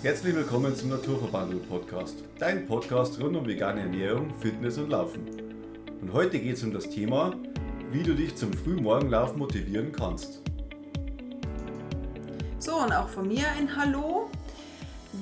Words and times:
Herzlich 0.00 0.32
willkommen 0.32 0.76
zum 0.76 0.90
Naturverbandel 0.90 1.58
Podcast, 1.58 2.22
dein 2.38 2.68
Podcast 2.68 3.20
rund 3.20 3.36
um 3.36 3.44
vegane 3.44 3.80
Ernährung, 3.80 4.32
Fitness 4.38 4.78
und 4.78 4.90
Laufen. 4.90 5.26
Und 6.00 6.12
heute 6.12 6.38
geht 6.38 6.54
es 6.54 6.62
um 6.62 6.72
das 6.72 6.88
Thema, 6.88 7.34
wie 7.90 8.04
du 8.04 8.14
dich 8.14 8.36
zum 8.36 8.52
Frühmorgenlauf 8.52 9.34
motivieren 9.34 9.90
kannst. 9.90 10.40
So, 12.60 12.76
und 12.76 12.92
auch 12.92 13.08
von 13.08 13.26
mir 13.26 13.48
ein 13.58 13.74
Hallo. 13.74 14.30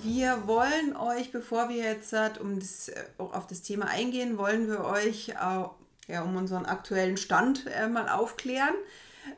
Wir 0.02 0.46
wollen 0.46 0.94
euch, 0.94 1.32
bevor 1.32 1.70
wir 1.70 1.82
jetzt 1.82 2.14
um 2.38 2.58
das, 2.60 2.88
äh, 2.88 3.02
auf 3.16 3.46
das 3.46 3.62
Thema 3.62 3.86
eingehen, 3.86 4.36
wollen 4.36 4.68
wir 4.68 4.84
euch 4.84 5.28
ja, 5.28 6.22
um 6.22 6.36
unseren 6.36 6.66
aktuellen 6.66 7.16
Stand 7.16 7.64
äh, 7.66 7.88
mal 7.88 8.10
aufklären. 8.10 8.74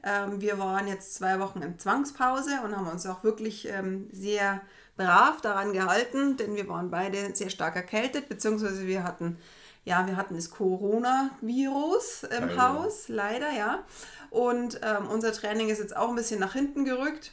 Ähm, 0.03 0.41
wir 0.41 0.59
waren 0.59 0.89
jetzt 0.89 1.15
zwei 1.15 1.39
Wochen 1.39 1.63
in 1.63 1.79
Zwangspause 1.79 2.61
und 2.65 2.77
haben 2.77 2.89
uns 2.89 3.07
auch 3.07 3.23
wirklich 3.23 3.69
ähm, 3.69 4.09
sehr 4.13 4.63
brav 4.99 5.41
daran 5.41 5.73
gehalten, 5.73 6.37
denn 6.37 6.57
wir 6.57 6.69
waren 6.69 6.91
beide 6.91 7.35
sehr 7.35 7.49
stark 7.49 7.77
erkältet, 7.77 8.29
beziehungsweise 8.29 8.87
wir 8.87 9.05
hatten, 9.05 9.39
ja, 9.85 10.07
wir 10.07 10.17
hatten 10.17 10.35
das 10.35 10.51
Coronavirus 10.51 12.25
im 12.25 12.49
leider. 12.49 12.63
Haus, 12.63 13.09
leider, 13.09 13.51
ja. 13.53 13.85
Und 14.29 14.81
ähm, 14.83 15.09
unser 15.09 15.33
Training 15.33 15.71
ist 15.71 15.79
jetzt 15.79 15.97
auch 15.97 16.11
ein 16.11 16.17
bisschen 16.17 16.41
nach 16.41 16.53
hinten 16.53 16.85
gerückt. 16.85 17.33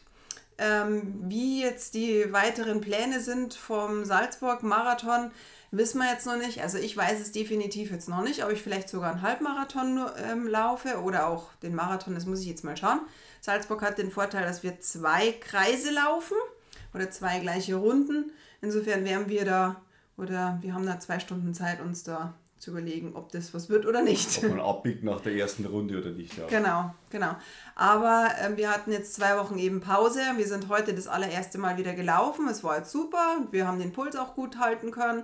Ähm, 0.57 1.15
wie 1.23 1.61
jetzt 1.61 1.95
die 1.95 2.31
weiteren 2.31 2.79
Pläne 2.79 3.19
sind 3.19 3.55
vom 3.55 4.05
Salzburg-Marathon, 4.05 5.31
wissen 5.71 5.99
wir 5.99 6.09
jetzt 6.09 6.25
noch 6.25 6.37
nicht. 6.37 6.61
Also 6.61 6.77
ich 6.77 6.95
weiß 6.95 7.19
es 7.19 7.33
definitiv 7.33 7.91
jetzt 7.91 8.07
noch 8.07 8.21
nicht, 8.21 8.45
ob 8.45 8.51
ich 8.51 8.61
vielleicht 8.61 8.87
sogar 8.87 9.11
einen 9.11 9.21
Halbmarathon 9.21 10.05
ähm, 10.17 10.47
laufe 10.47 11.01
oder 11.01 11.27
auch 11.27 11.53
den 11.55 11.75
Marathon, 11.75 12.15
das 12.15 12.25
muss 12.25 12.39
ich 12.39 12.47
jetzt 12.47 12.63
mal 12.63 12.77
schauen. 12.77 13.01
Salzburg 13.41 13.81
hat 13.81 13.97
den 13.97 14.11
Vorteil, 14.11 14.45
dass 14.45 14.63
wir 14.63 14.79
zwei 14.79 15.33
Kreise 15.33 15.91
laufen 15.91 16.37
oder 16.95 17.11
zwei 17.11 17.39
gleiche 17.39 17.75
Runden. 17.75 18.31
Insofern 18.61 19.05
wären 19.05 19.29
wir 19.29 19.45
da 19.45 19.81
oder 20.17 20.57
wir 20.61 20.73
haben 20.73 20.85
da 20.85 20.99
zwei 20.99 21.19
Stunden 21.19 21.53
Zeit, 21.53 21.81
uns 21.81 22.03
da 22.03 22.33
zu 22.57 22.71
überlegen, 22.71 23.15
ob 23.15 23.31
das 23.31 23.53
was 23.53 23.69
wird 23.69 23.85
oder 23.85 24.01
nicht. 24.01 24.43
Ob 24.43 24.49
man 24.49 24.59
abbiegt 24.61 25.03
nach 25.03 25.19
der 25.21 25.35
ersten 25.35 25.65
Runde 25.65 25.99
oder 25.99 26.11
nicht. 26.11 26.37
Ja. 26.37 26.47
Genau, 26.47 26.95
genau. 27.09 27.35
Aber 27.75 28.29
äh, 28.41 28.55
wir 28.55 28.71
hatten 28.71 28.91
jetzt 28.91 29.13
zwei 29.13 29.37
Wochen 29.37 29.59
eben 29.59 29.81
Pause. 29.81 30.21
Wir 30.37 30.47
sind 30.47 30.69
heute 30.69 30.93
das 30.93 31.07
allererste 31.07 31.57
Mal 31.57 31.77
wieder 31.77 31.93
gelaufen. 31.93 32.47
Es 32.47 32.63
war 32.63 32.77
jetzt 32.77 32.91
super. 32.91 33.39
Wir 33.51 33.67
haben 33.67 33.77
den 33.77 33.91
Puls 33.91 34.15
auch 34.15 34.35
gut 34.35 34.57
halten 34.57 34.91
können. 34.91 35.23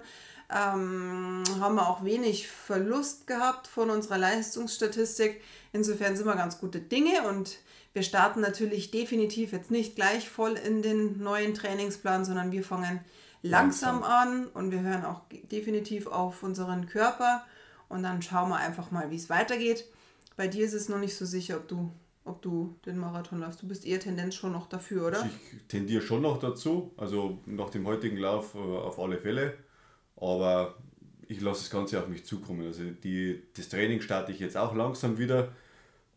Ähm, 0.53 1.43
haben 1.61 1.75
wir 1.75 1.87
auch 1.87 2.03
wenig 2.03 2.49
Verlust 2.49 3.25
gehabt 3.25 3.67
von 3.67 3.89
unserer 3.89 4.17
Leistungsstatistik. 4.17 5.41
Insofern 5.71 6.17
sind 6.17 6.25
wir 6.25 6.35
ganz 6.35 6.59
gute 6.59 6.81
Dinge 6.81 7.23
und 7.29 7.57
wir 7.93 8.03
starten 8.03 8.41
natürlich 8.41 8.91
definitiv 8.91 9.51
jetzt 9.51 9.71
nicht 9.71 9.95
gleich 9.95 10.29
voll 10.29 10.53
in 10.53 10.81
den 10.81 11.21
neuen 11.21 11.53
Trainingsplan, 11.53 12.23
sondern 12.23 12.51
wir 12.51 12.63
fangen 12.63 13.01
langsam, 13.41 14.01
langsam 14.01 14.03
an 14.03 14.47
und 14.47 14.71
wir 14.71 14.81
hören 14.81 15.03
auch 15.05 15.21
definitiv 15.51 16.07
auf 16.07 16.43
unseren 16.43 16.87
Körper 16.87 17.43
und 17.89 18.03
dann 18.03 18.21
schauen 18.21 18.49
wir 18.49 18.57
einfach 18.57 18.91
mal, 18.91 19.11
wie 19.11 19.17
es 19.17 19.29
weitergeht. 19.29 19.85
Bei 20.37 20.47
dir 20.47 20.65
ist 20.65 20.73
es 20.73 20.87
noch 20.87 20.99
nicht 20.99 21.15
so 21.15 21.25
sicher, 21.25 21.57
ob 21.57 21.67
du, 21.67 21.91
ob 22.23 22.41
du 22.41 22.77
den 22.85 22.97
Marathon 22.97 23.39
läufst. 23.39 23.61
Du 23.61 23.67
bist 23.67 23.85
eher 23.85 23.99
Tendenz 23.99 24.35
schon 24.35 24.53
noch 24.53 24.67
dafür, 24.67 25.07
oder? 25.07 25.23
Also 25.23 25.35
ich 25.51 25.67
tendiere 25.67 26.01
schon 26.01 26.21
noch 26.21 26.39
dazu, 26.39 26.93
also 26.95 27.39
nach 27.45 27.69
dem 27.69 27.85
heutigen 27.85 28.17
Lauf 28.17 28.55
äh, 28.55 28.57
auf 28.57 28.99
alle 28.99 29.17
Fälle. 29.17 29.57
Aber 30.15 30.75
ich 31.27 31.41
lasse 31.41 31.61
das 31.61 31.69
Ganze 31.69 31.99
auf 31.99 32.07
mich 32.07 32.25
zukommen. 32.25 32.65
Also 32.65 32.83
die, 33.03 33.43
das 33.55 33.67
Training 33.67 34.01
starte 34.01 34.31
ich 34.31 34.39
jetzt 34.39 34.55
auch 34.55 34.73
langsam 34.73 35.17
wieder 35.17 35.51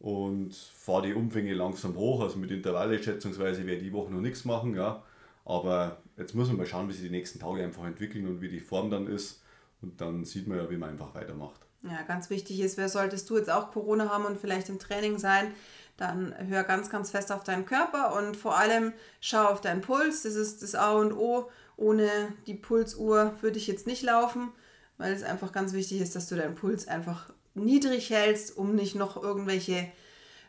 und 0.04 0.54
fahre 0.54 1.06
die 1.06 1.14
Umfänge 1.14 1.54
langsam 1.54 1.96
hoch. 1.96 2.20
Also 2.20 2.36
mit 2.36 2.50
Intervalle 2.50 3.02
schätzungsweise 3.02 3.64
werde 3.64 3.78
ich 3.78 3.84
die 3.84 3.92
Woche 3.94 4.12
noch 4.12 4.20
nichts 4.20 4.44
machen, 4.44 4.76
ja. 4.76 5.02
Aber 5.46 5.96
jetzt 6.18 6.34
muss 6.34 6.48
man 6.48 6.58
mal 6.58 6.66
schauen, 6.66 6.90
wie 6.90 6.92
sich 6.92 7.04
die 7.04 7.10
nächsten 7.10 7.40
Tage 7.40 7.64
einfach 7.64 7.86
entwickeln 7.86 8.28
und 8.28 8.42
wie 8.42 8.50
die 8.50 8.60
Form 8.60 8.90
dann 8.90 9.06
ist. 9.06 9.42
Und 9.80 9.98
dann 10.02 10.26
sieht 10.26 10.46
man 10.46 10.58
ja, 10.58 10.68
wie 10.68 10.76
man 10.76 10.90
einfach 10.90 11.14
weitermacht. 11.14 11.66
Ja, 11.82 12.02
ganz 12.02 12.28
wichtig 12.28 12.60
ist, 12.60 12.76
wer 12.76 12.90
solltest 12.90 13.30
du 13.30 13.38
jetzt 13.38 13.50
auch 13.50 13.70
Corona 13.70 14.10
haben 14.10 14.26
und 14.26 14.38
vielleicht 14.38 14.68
im 14.68 14.78
Training 14.78 15.18
sein, 15.18 15.52
dann 15.96 16.34
hör 16.48 16.64
ganz, 16.64 16.90
ganz 16.90 17.10
fest 17.10 17.32
auf 17.32 17.42
deinen 17.42 17.64
Körper 17.64 18.14
und 18.14 18.36
vor 18.36 18.58
allem 18.58 18.92
schau 19.20 19.46
auf 19.46 19.62
deinen 19.62 19.80
Puls. 19.80 20.22
Das 20.22 20.34
ist 20.34 20.62
das 20.62 20.74
A 20.74 20.92
und 20.92 21.14
O. 21.14 21.50
Ohne 21.78 22.08
die 22.46 22.54
Pulsuhr 22.54 23.32
würde 23.40 23.56
ich 23.56 23.66
jetzt 23.66 23.86
nicht 23.86 24.02
laufen, 24.02 24.52
weil 24.98 25.14
es 25.14 25.22
einfach 25.22 25.50
ganz 25.50 25.72
wichtig 25.72 26.02
ist, 26.02 26.14
dass 26.14 26.28
du 26.28 26.36
deinen 26.36 26.56
Puls 26.56 26.88
einfach 26.88 27.30
niedrig 27.54 28.10
hältst, 28.10 28.56
um 28.56 28.74
nicht 28.74 28.94
noch 28.94 29.22
irgendwelche 29.22 29.88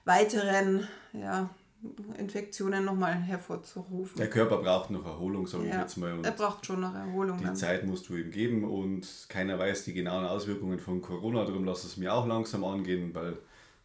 weiteren 0.05 0.88
ja, 1.13 1.49
Infektionen 2.17 2.85
nochmal 2.85 3.16
hervorzurufen. 3.16 4.17
Der 4.17 4.29
Körper 4.29 4.57
braucht 4.57 4.91
noch 4.91 5.05
Erholung, 5.05 5.47
sage 5.47 5.66
ja, 5.66 5.75
ich 5.75 5.81
jetzt 5.81 5.97
mal. 5.97 6.13
Und 6.13 6.25
er 6.25 6.31
braucht 6.31 6.66
schon 6.66 6.81
noch 6.81 6.93
Erholung. 6.93 7.38
Die 7.38 7.43
dann. 7.43 7.55
Zeit 7.55 7.85
musst 7.85 8.09
du 8.09 8.16
ihm 8.16 8.31
geben 8.31 8.63
und 8.63 9.07
keiner 9.29 9.57
weiß 9.59 9.85
die 9.85 9.93
genauen 9.93 10.25
Auswirkungen 10.25 10.79
von 10.79 11.01
Corona, 11.01 11.45
darum 11.45 11.66
lass 11.66 11.83
es 11.83 11.97
mir 11.97 12.13
auch 12.13 12.27
langsam 12.27 12.63
angehen, 12.63 13.13
weil 13.13 13.37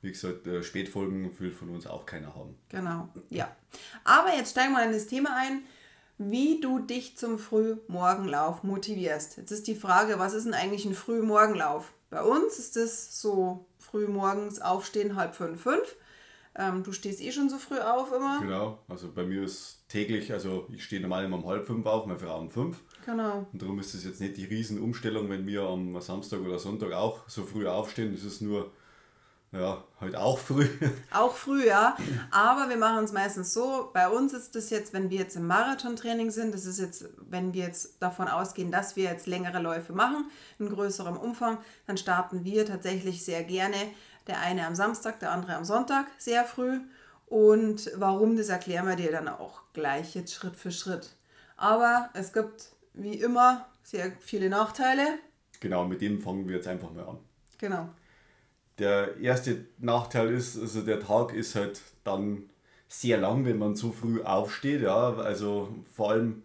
wie 0.03 0.13
gesagt, 0.13 0.47
äh, 0.47 0.63
Spätfolgen 0.63 1.39
will 1.39 1.53
von 1.53 1.69
uns 1.71 1.87
auch 1.87 2.07
keiner 2.07 2.35
haben. 2.35 2.57
Genau, 2.71 3.09
ja. 3.29 3.55
Aber 4.05 4.35
jetzt 4.35 4.53
steigen 4.53 4.73
wir 4.73 4.85
in 4.85 4.93
das 4.93 5.07
Thema 5.07 5.37
ein, 5.37 5.63
wie 6.17 6.61
du 6.61 6.79
dich 6.79 7.17
zum 7.17 7.39
Frühmorgenlauf 7.39 8.63
motivierst. 8.63 9.37
Jetzt 9.37 9.51
ist 9.51 9.67
die 9.67 9.75
Frage, 9.75 10.19
was 10.19 10.35
ist 10.35 10.45
denn 10.45 10.55
eigentlich 10.55 10.85
ein 10.85 10.95
Frühmorgenlauf? 10.95 11.93
Bei 12.11 12.23
uns 12.23 12.59
ist 12.59 12.77
es 12.77 13.21
so 13.21 13.67
früh 13.79 14.07
morgens 14.07 14.61
aufstehen, 14.61 15.17
halb 15.17 15.35
fünf, 15.37 15.63
fünf. 15.63 15.97
Ähm, 16.57 16.83
du 16.83 16.93
stehst 16.93 17.21
eh 17.21 17.31
schon 17.31 17.49
so 17.49 17.59
früh 17.59 17.79
auf 17.79 18.13
immer. 18.13 18.41
Genau, 18.41 18.79
also 18.89 19.13
bei 19.13 19.25
mir 19.25 19.45
ist 19.45 19.85
täglich, 19.89 20.33
also 20.33 20.67
ich 20.73 20.85
stehe 20.85 21.01
normal 21.01 21.25
immer 21.25 21.37
um 21.37 21.47
halb 21.47 21.65
fünf 21.65 21.87
auf, 21.87 22.07
meine 22.07 22.19
Frau 22.19 22.41
um 22.41 22.51
fünf. 22.51 22.83
Genau. 23.07 23.47
Und 23.53 23.63
darum 23.63 23.79
ist 23.79 23.95
es 23.95 24.05
jetzt 24.05 24.21
nicht 24.21 24.37
die 24.37 24.45
Riesenumstellung, 24.45 25.31
wenn 25.31 25.47
wir 25.47 25.63
am 25.63 26.01
Samstag 26.01 26.41
oder 26.41 26.59
Sonntag 26.59 26.93
auch 26.93 27.29
so 27.29 27.45
früh 27.45 27.69
aufstehen. 27.69 28.13
Das 28.13 28.25
ist 28.25 28.43
nur 28.43 28.73
ja, 29.53 29.83
halt 30.01 30.15
auch 30.15 30.39
früh. 30.39 30.69
Auch 31.13 31.35
früh, 31.35 31.67
ja. 31.67 31.97
Aber 32.31 32.69
wir 32.69 32.77
machen 32.77 33.05
es 33.05 33.13
meistens 33.13 33.53
so. 33.53 33.91
Bei 33.93 34.09
uns 34.09 34.33
ist 34.33 34.55
das 34.55 34.71
jetzt, 34.71 34.93
wenn 34.93 35.11
wir 35.11 35.19
jetzt 35.19 35.35
im 35.35 35.49
Marathontraining 35.49 36.31
sind, 36.31 36.55
das 36.55 36.67
ist 36.67 36.79
jetzt, 36.79 37.09
wenn 37.19 37.53
wir 37.53 37.65
jetzt 37.65 38.01
davon 38.01 38.29
ausgehen, 38.29 38.71
dass 38.71 38.95
wir 38.95 39.05
jetzt 39.05 39.27
längere 39.27 39.61
Läufe 39.61 39.93
machen, 39.93 40.31
in 40.61 40.69
größerem 40.69 41.17
Umfang, 41.17 41.59
dann 41.89 41.97
starten 41.97 42.45
wir 42.45 42.65
tatsächlich 42.65 43.25
sehr 43.25 43.43
gerne. 43.43 43.77
Der 44.29 44.39
eine 44.41 44.67
am 44.69 44.77
Samstag, 44.77 45.19
der 45.19 45.33
andere 45.33 45.57
am 45.57 45.65
Sonntag, 45.65 46.07
sehr 46.17 46.45
früh. 46.45 46.79
Und 47.27 47.91
warum, 47.97 48.37
das 48.37 48.51
erklären 48.51 48.87
wir 48.87 48.97
dir 48.97 49.11
dann 49.11 49.27
auch 49.27 49.63
gleich 49.73 50.15
jetzt 50.15 50.33
Schritt 50.33 50.55
für 50.55 50.71
Schritt. 50.71 51.17
Aber 51.57 52.11
es 52.15 52.33
gibt 52.33 52.73
wie 52.95 53.15
immer 53.15 53.67
sehr 53.83 54.13
viele 54.21 54.49
Nachteile. 54.49 55.03
Genau, 55.59 55.87
mit 55.87 56.01
dem 56.01 56.21
fangen 56.21 56.49
wir 56.49 56.57
jetzt 56.57 56.69
einfach 56.69 56.93
mal 56.93 57.05
an. 57.05 57.19
Genau. 57.59 57.89
Der 58.81 59.19
erste 59.19 59.67
Nachteil 59.79 60.31
ist, 60.31 60.59
also 60.59 60.81
der 60.83 61.01
Tag 61.01 61.35
ist 61.35 61.55
halt 61.55 61.81
dann 62.03 62.51
sehr 62.89 63.19
lang, 63.19 63.45
wenn 63.45 63.59
man 63.59 63.77
zu 63.77 63.93
früh 63.93 64.23
aufsteht. 64.23 64.83
Ja, 64.83 65.15
also 65.15 65.69
vor 65.95 66.11
allem, 66.11 66.43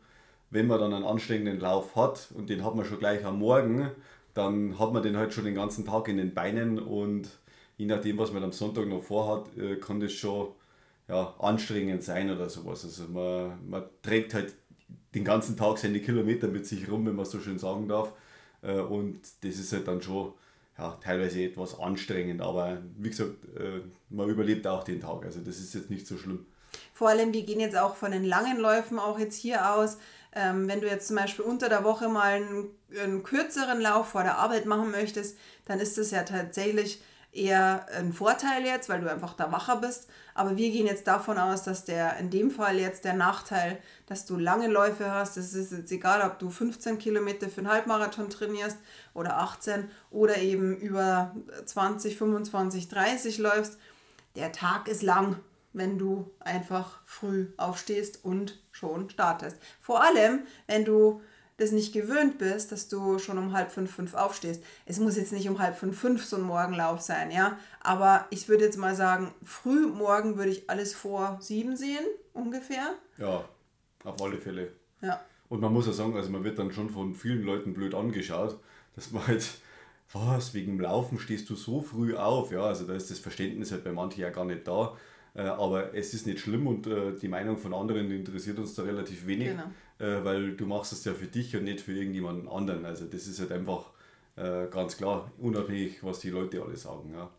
wenn 0.52 0.68
man 0.68 0.80
dann 0.80 0.94
einen 0.94 1.06
anstrengenden 1.06 1.60
Lauf 1.60 1.96
hat 1.96 2.30
und 2.36 2.50
den 2.50 2.64
hat 2.64 2.76
man 2.76 2.86
schon 2.86 3.00
gleich 3.00 3.26
am 3.26 3.40
Morgen, 3.40 3.90
dann 4.34 4.78
hat 4.78 4.94
man 4.94 5.02
den 5.02 5.18
halt 5.18 5.34
schon 5.34 5.46
den 5.46 5.56
ganzen 5.56 5.86
Tag 5.86 6.08
in 6.10 6.18
den 6.18 6.34
Beinen 6.34 6.78
und 6.78 7.30
je 7.78 7.86
nachdem, 7.86 8.18
was 8.18 8.34
man 8.34 8.44
am 8.44 8.52
Sonntag 8.52 8.88
noch 8.88 9.02
vorhat, 9.02 9.58
äh, 9.58 9.78
kann 9.78 10.00
das 10.02 10.12
schon 10.14 10.50
ja, 11.08 11.34
anstrengend 11.40 12.04
sein 12.04 12.30
oder 12.30 12.50
sowas. 12.50 12.84
Also 12.84 13.04
man, 13.08 13.58
man 13.70 13.84
trägt 14.02 14.34
halt 14.34 14.54
den 15.14 15.24
ganzen 15.24 15.56
Tag 15.58 15.78
seine 15.78 16.02
Kilometer 16.02 16.48
mit 16.50 16.66
sich 16.68 16.90
rum, 16.92 17.06
wenn 17.06 17.16
man 17.16 17.26
so 17.26 17.40
schön 17.40 17.60
sagen 17.60 17.88
darf. 17.88 18.12
Äh, 18.62 18.80
und 18.80 19.22
das 19.42 19.58
ist 19.58 19.72
halt 19.74 19.88
dann 19.88 20.02
schon 20.02 20.34
ja, 20.78 21.00
teilweise 21.02 21.42
etwas 21.42 21.80
anstrengend, 21.80 22.42
aber 22.42 22.82
wie 22.98 23.10
gesagt, 23.10 23.46
äh, 23.58 23.82
man 24.10 24.30
überlebt 24.30 24.68
auch 24.68 24.84
den 24.84 25.00
Tag. 25.00 25.24
Also 25.26 25.40
das 25.40 25.60
ist 25.60 25.74
jetzt 25.74 25.90
nicht 25.90 26.06
so 26.06 26.18
schlimm. 26.18 26.46
Vor 26.94 27.10
allem, 27.10 27.34
wir 27.34 27.44
gehen 27.44 27.60
jetzt 27.60 27.78
auch 27.78 27.96
von 27.96 28.12
den 28.12 28.26
langen 28.26 28.60
Läufen 28.60 29.00
auch 29.00 29.18
jetzt 29.18 29.38
hier 29.38 29.74
aus. 29.74 29.98
Ähm, 30.34 30.68
wenn 30.68 30.82
du 30.82 30.88
jetzt 30.88 31.08
zum 31.08 31.16
Beispiel 31.16 31.46
unter 31.46 31.70
der 31.70 31.86
Woche 31.86 32.10
mal 32.10 32.34
einen, 32.34 32.70
einen 33.02 33.24
kürzeren 33.24 33.80
Lauf 33.80 34.10
vor 34.10 34.24
der 34.24 34.38
Arbeit 34.38 34.66
machen 34.66 34.92
möchtest, 34.92 35.38
dann 35.66 35.80
ist 35.80 35.98
das 35.98 36.12
ja 36.12 36.24
tatsächlich 36.24 37.02
eher 37.36 37.86
ein 37.90 38.14
Vorteil 38.14 38.66
jetzt, 38.66 38.90
weil 38.90 39.02
du 39.02 39.12
einfach 39.12 39.34
da 39.34 39.52
wacher 39.52 39.78
bist. 39.78 40.08
Aber 40.34 40.58
wir 40.58 40.72
gehen 40.72 40.88
jetzt 40.88 41.08
davon 41.08 41.38
aus, 41.38 41.64
dass 41.64 41.86
der 41.86 42.18
in 42.18 42.30
dem 42.30 42.50
Fall 42.50 42.80
jetzt 42.80 43.06
der 43.06 43.14
Nachteil, 43.14 43.80
dass 44.08 44.26
du 44.26 44.38
lange 44.38 44.68
Läufe 44.68 45.12
hast, 45.12 45.38
das 45.38 45.54
ist 45.54 45.72
jetzt 45.72 45.92
egal, 45.92 46.22
ob 46.22 46.40
du 46.40 46.50
15 46.50 46.98
Kilometer 46.98 47.50
für 47.50 47.60
einen 47.60 47.70
Halbmarathon 47.70 48.30
trainierst 48.30 48.78
oder 49.14 49.38
18 49.38 49.90
oder 50.12 50.38
eben 50.38 50.78
über 50.78 51.36
20, 51.66 52.18
25, 52.18 52.88
30 52.88 53.38
läufst. 53.38 53.78
Der 54.36 54.52
Tag 54.52 54.88
ist 54.88 55.04
lang, 55.04 55.38
wenn 55.74 55.98
du 55.98 56.32
einfach 56.40 57.00
früh 57.06 57.48
aufstehst 57.58 58.24
und 58.24 58.60
schon 58.72 59.10
startest. 59.10 59.58
Vor 59.82 60.04
allem, 60.04 60.46
wenn 60.68 60.86
du 60.86 61.22
das 61.58 61.72
nicht 61.72 61.94
gewöhnt 61.94 62.38
bist, 62.38 62.72
dass 62.72 62.90
du 62.90 63.18
schon 63.18 63.38
um 63.38 63.54
halb 63.54 63.72
fünf, 63.72 63.94
fünf 63.94 64.14
aufstehst. 64.14 64.62
Es 64.86 65.00
muss 65.00 65.16
jetzt 65.16 65.32
nicht 65.32 65.48
um 65.48 65.60
halb 65.60 65.78
fünf, 65.78 65.98
fünf 65.98 66.26
so 66.26 66.36
ein 66.36 66.42
Morgenlauf 66.42 67.02
sein, 67.02 67.32
ja. 67.32 67.58
Aber 67.80 68.26
ich 68.30 68.50
würde 68.50 68.66
jetzt 68.66 68.78
mal 68.78 68.96
sagen, 68.96 69.34
früh 69.44 69.88
morgen 69.88 70.38
würde 70.38 70.52
ich 70.52 70.70
alles 70.70 70.94
vor 70.94 71.38
sieben 71.42 71.78
sehen, 71.78 72.06
ungefähr. 72.34 72.96
Ja, 73.18 73.46
auf 74.04 74.22
alle 74.22 74.38
Fälle. 74.38 74.74
Ja. 75.02 75.22
Und 75.48 75.62
man 75.62 75.72
muss 75.72 75.88
ja 75.88 75.94
sagen, 75.94 76.16
also 76.16 76.30
man 76.30 76.44
wird 76.44 76.60
dann 76.60 76.72
schon 76.72 76.90
von 76.90 77.16
vielen 77.16 77.44
Leuten 77.44 77.74
blöd 77.74 77.94
angeschaut, 77.94 78.60
dass 78.96 79.12
man 79.12 79.26
halt, 79.28 79.50
was, 80.12 80.54
wegen 80.54 80.74
dem 80.74 80.82
Laufen 80.82 81.20
stehst 81.20 81.50
du 81.50 81.56
so 81.56 81.82
früh 81.82 82.16
auf, 82.16 82.52
ja, 82.52 82.64
also 82.64 82.86
da 82.86 82.94
ist 82.94 83.12
das 83.12 83.20
Verständnis 83.20 83.72
halt 83.72 83.84
bei 83.84 83.92
manchen 83.92 84.22
ja 84.22 84.30
gar 84.30 84.46
nicht 84.46 84.68
da. 84.68 84.98
Äh, 85.36 85.42
aber 85.42 85.94
es 85.94 86.14
ist 86.14 86.26
nicht 86.26 86.40
schlimm 86.40 86.66
und 86.66 86.88
äh, 86.88 87.14
die 87.14 87.28
Meinung 87.28 87.58
von 87.58 87.74
anderen 87.74 88.10
interessiert 88.10 88.58
uns 88.58 88.74
da 88.74 88.84
relativ 88.84 89.28
wenig, 89.28 89.50
genau. 89.50 89.64
äh, 90.00 90.24
weil 90.24 90.56
du 90.56 90.66
machst 90.66 90.94
es 90.94 91.04
ja 91.04 91.14
für 91.14 91.28
dich 91.28 91.56
und 91.56 91.66
nicht 91.66 91.82
für 91.82 91.94
irgendjemanden 91.94 92.48
anderen. 92.48 92.86
Also 92.86 93.06
das 93.06 93.28
ist 93.28 93.40
halt 93.40 93.52
einfach 93.52 93.92
ganz 94.38 94.98
klar, 94.98 95.32
unabhängig, 95.38 96.04
was 96.04 96.20
die 96.20 96.30
Leute 96.30 96.62
alle 96.62 96.76
sagen. 96.76 97.14
Ja. 97.14 97.30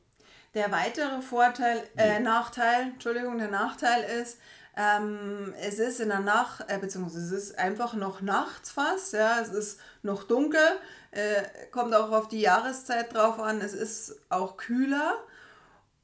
Der 0.55 0.73
weitere 0.73 1.21
Vorteil, 1.21 1.83
äh, 1.99 2.21
Nachteil, 2.21 2.93
Entschuldigung, 2.95 3.37
der 3.37 3.51
Nachteil 3.51 4.03
ist, 4.19 4.39
ähm, 4.79 5.53
es 5.61 5.79
ist 5.79 6.01
in 6.01 6.09
der 6.09 6.21
Nacht, 6.21 6.65
äh, 6.69 6.79
beziehungsweise 6.79 7.37
es 7.37 7.51
ist 7.51 7.59
einfach 7.59 7.93
noch 7.93 8.23
nachts 8.23 8.71
fast, 8.71 9.13
ja, 9.13 9.41
es 9.43 9.51
ist 9.51 9.79
noch 10.03 10.25
dunkel, 10.25 10.61
äh, 11.11 11.43
kommt 11.73 11.95
auch 11.95 12.11
auf 12.11 12.29
die 12.29 12.41
Jahreszeit 12.41 13.13
drauf 13.13 13.39
an, 13.39 13.61
es 13.61 13.75
ist 13.75 14.19
auch 14.31 14.57
kühler 14.57 15.23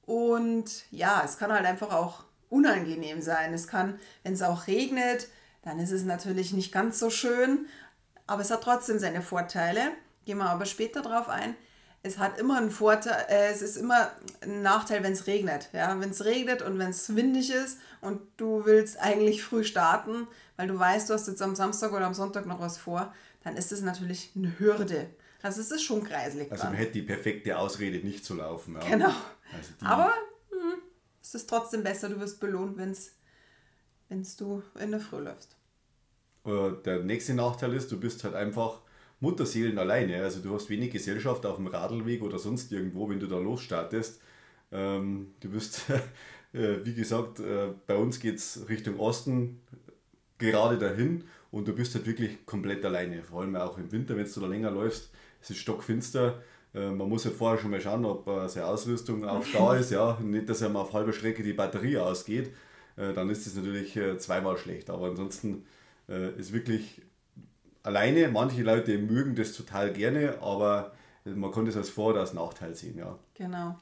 und 0.06 0.84
ja, 0.90 1.22
es 1.24 1.38
kann 1.38 1.52
halt 1.52 1.64
einfach 1.64 1.92
auch 1.92 2.24
unangenehm 2.48 3.22
sein. 3.22 3.54
Es 3.54 3.68
kann, 3.68 3.98
wenn 4.22 4.34
es 4.34 4.42
auch 4.42 4.66
regnet, 4.66 5.28
dann 5.62 5.78
ist 5.78 5.92
es 5.92 6.04
natürlich 6.04 6.52
nicht 6.52 6.72
ganz 6.72 6.98
so 6.98 7.08
schön, 7.08 7.66
aber 8.26 8.42
es 8.42 8.50
hat 8.50 8.62
trotzdem 8.62 8.98
seine 8.98 9.22
Vorteile. 9.22 9.92
Gehen 10.24 10.38
wir 10.38 10.50
aber 10.50 10.66
später 10.66 11.02
drauf 11.02 11.28
ein 11.28 11.56
es 12.02 12.18
hat 12.18 12.38
immer 12.38 12.58
einen 12.58 12.70
Vorteil, 12.70 13.26
äh, 13.28 13.50
es 13.50 13.62
ist 13.62 13.76
immer 13.76 14.10
ein 14.40 14.62
Nachteil, 14.62 15.02
wenn 15.02 15.12
es 15.12 15.26
regnet. 15.26 15.68
Ja? 15.72 15.98
Wenn 16.00 16.10
es 16.10 16.24
regnet 16.24 16.62
und 16.62 16.78
wenn 16.78 16.90
es 16.90 17.14
windig 17.14 17.52
ist 17.52 17.78
und 18.00 18.20
du 18.36 18.64
willst 18.64 18.98
eigentlich 19.00 19.42
früh 19.42 19.62
starten, 19.62 20.26
weil 20.56 20.66
du 20.66 20.78
weißt, 20.78 21.08
du 21.08 21.14
hast 21.14 21.28
jetzt 21.28 21.42
am 21.42 21.54
Samstag 21.54 21.92
oder 21.92 22.06
am 22.06 22.14
Sonntag 22.14 22.46
noch 22.46 22.60
was 22.60 22.76
vor, 22.76 23.14
dann 23.44 23.56
ist 23.56 23.72
es 23.72 23.82
natürlich 23.82 24.32
eine 24.36 24.58
Hürde. 24.58 25.10
Also 25.42 25.60
es 25.60 25.70
ist 25.70 25.82
schon 25.82 26.04
kreislig. 26.04 26.50
Also 26.52 26.64
man 26.64 26.74
hätte 26.74 26.92
die 26.92 27.02
perfekte 27.02 27.58
Ausrede, 27.58 28.04
nicht 28.04 28.24
zu 28.24 28.34
laufen. 28.34 28.74
Ja. 28.74 28.88
Genau. 28.88 29.12
Also 29.56 29.72
Aber 29.80 30.12
hm, 30.50 30.82
es 31.22 31.34
ist 31.34 31.48
trotzdem 31.48 31.82
besser, 31.82 32.08
du 32.08 32.20
wirst 32.20 32.40
belohnt, 32.40 32.76
wenn 32.76 32.96
du 34.38 34.62
in 34.78 34.90
der 34.90 35.00
Früh 35.00 35.20
läufst. 35.20 35.56
Der 36.44 37.04
nächste 37.04 37.34
Nachteil 37.34 37.72
ist, 37.74 37.92
du 37.92 38.00
bist 38.00 38.24
halt 38.24 38.34
einfach 38.34 38.80
Mutterseelen 39.20 39.78
alleine. 39.78 40.22
Also 40.22 40.40
du 40.40 40.52
hast 40.52 40.68
wenig 40.68 40.90
Gesellschaft 40.90 41.46
auf 41.46 41.56
dem 41.56 41.68
Radlweg 41.68 42.22
oder 42.22 42.38
sonst 42.38 42.72
irgendwo, 42.72 43.08
wenn 43.08 43.20
du 43.20 43.28
da 43.28 43.38
losstartest. 43.38 44.20
Ähm, 44.72 45.34
du 45.38 45.50
bist, 45.50 45.82
äh, 46.52 46.84
wie 46.84 46.94
gesagt, 46.94 47.38
äh, 47.38 47.68
bei 47.86 47.94
uns 47.94 48.18
geht 48.18 48.36
es 48.36 48.68
Richtung 48.68 48.98
Osten 48.98 49.60
gerade 50.38 50.76
dahin 50.76 51.24
und 51.52 51.68
du 51.68 51.74
bist 51.74 51.94
halt 51.94 52.06
wirklich 52.06 52.44
komplett 52.46 52.84
alleine. 52.84 53.22
Vor 53.22 53.42
allem 53.42 53.54
auch 53.54 53.78
im 53.78 53.92
Winter, 53.92 54.16
wenn 54.16 54.26
du 54.26 54.40
da 54.40 54.46
länger 54.48 54.72
läufst, 54.72 55.10
es 55.40 55.50
ist 55.50 55.58
stockfinster. 55.58 56.42
Äh, 56.74 56.90
man 56.90 57.08
muss 57.08 57.24
halt 57.24 57.34
vorher 57.34 57.58
schon 57.58 57.70
mal 57.70 57.80
schauen, 57.80 58.04
ob 58.04 58.26
äh, 58.26 58.48
seine 58.48 58.66
Ausrüstung 58.66 59.24
auch 59.24 59.44
da 59.52 59.74
ist. 59.76 59.90
Ja? 59.90 60.18
Nicht, 60.20 60.48
dass 60.48 60.62
er 60.62 60.74
auf 60.74 60.92
halber 60.92 61.12
Strecke 61.12 61.42
die 61.42 61.52
Batterie 61.52 61.98
ausgeht. 61.98 62.52
Äh, 62.96 63.12
dann 63.12 63.30
ist 63.30 63.46
das 63.46 63.54
natürlich 63.54 63.98
zweimal 64.18 64.56
schlecht. 64.56 64.90
Aber 64.90 65.08
ansonsten 65.08 65.64
ist 66.36 66.52
wirklich 66.52 67.00
alleine. 67.84 68.28
Manche 68.28 68.62
Leute 68.62 68.98
mögen 68.98 69.36
das 69.36 69.52
total 69.52 69.92
gerne, 69.92 70.36
aber 70.42 70.92
man 71.24 71.52
kann 71.52 71.64
das 71.64 71.76
als 71.76 71.90
Vor- 71.90 72.10
oder 72.10 72.20
als 72.20 72.34
Nachteil 72.34 72.74
sehen, 72.74 72.98
ja. 72.98 73.16
Genau. 73.34 73.78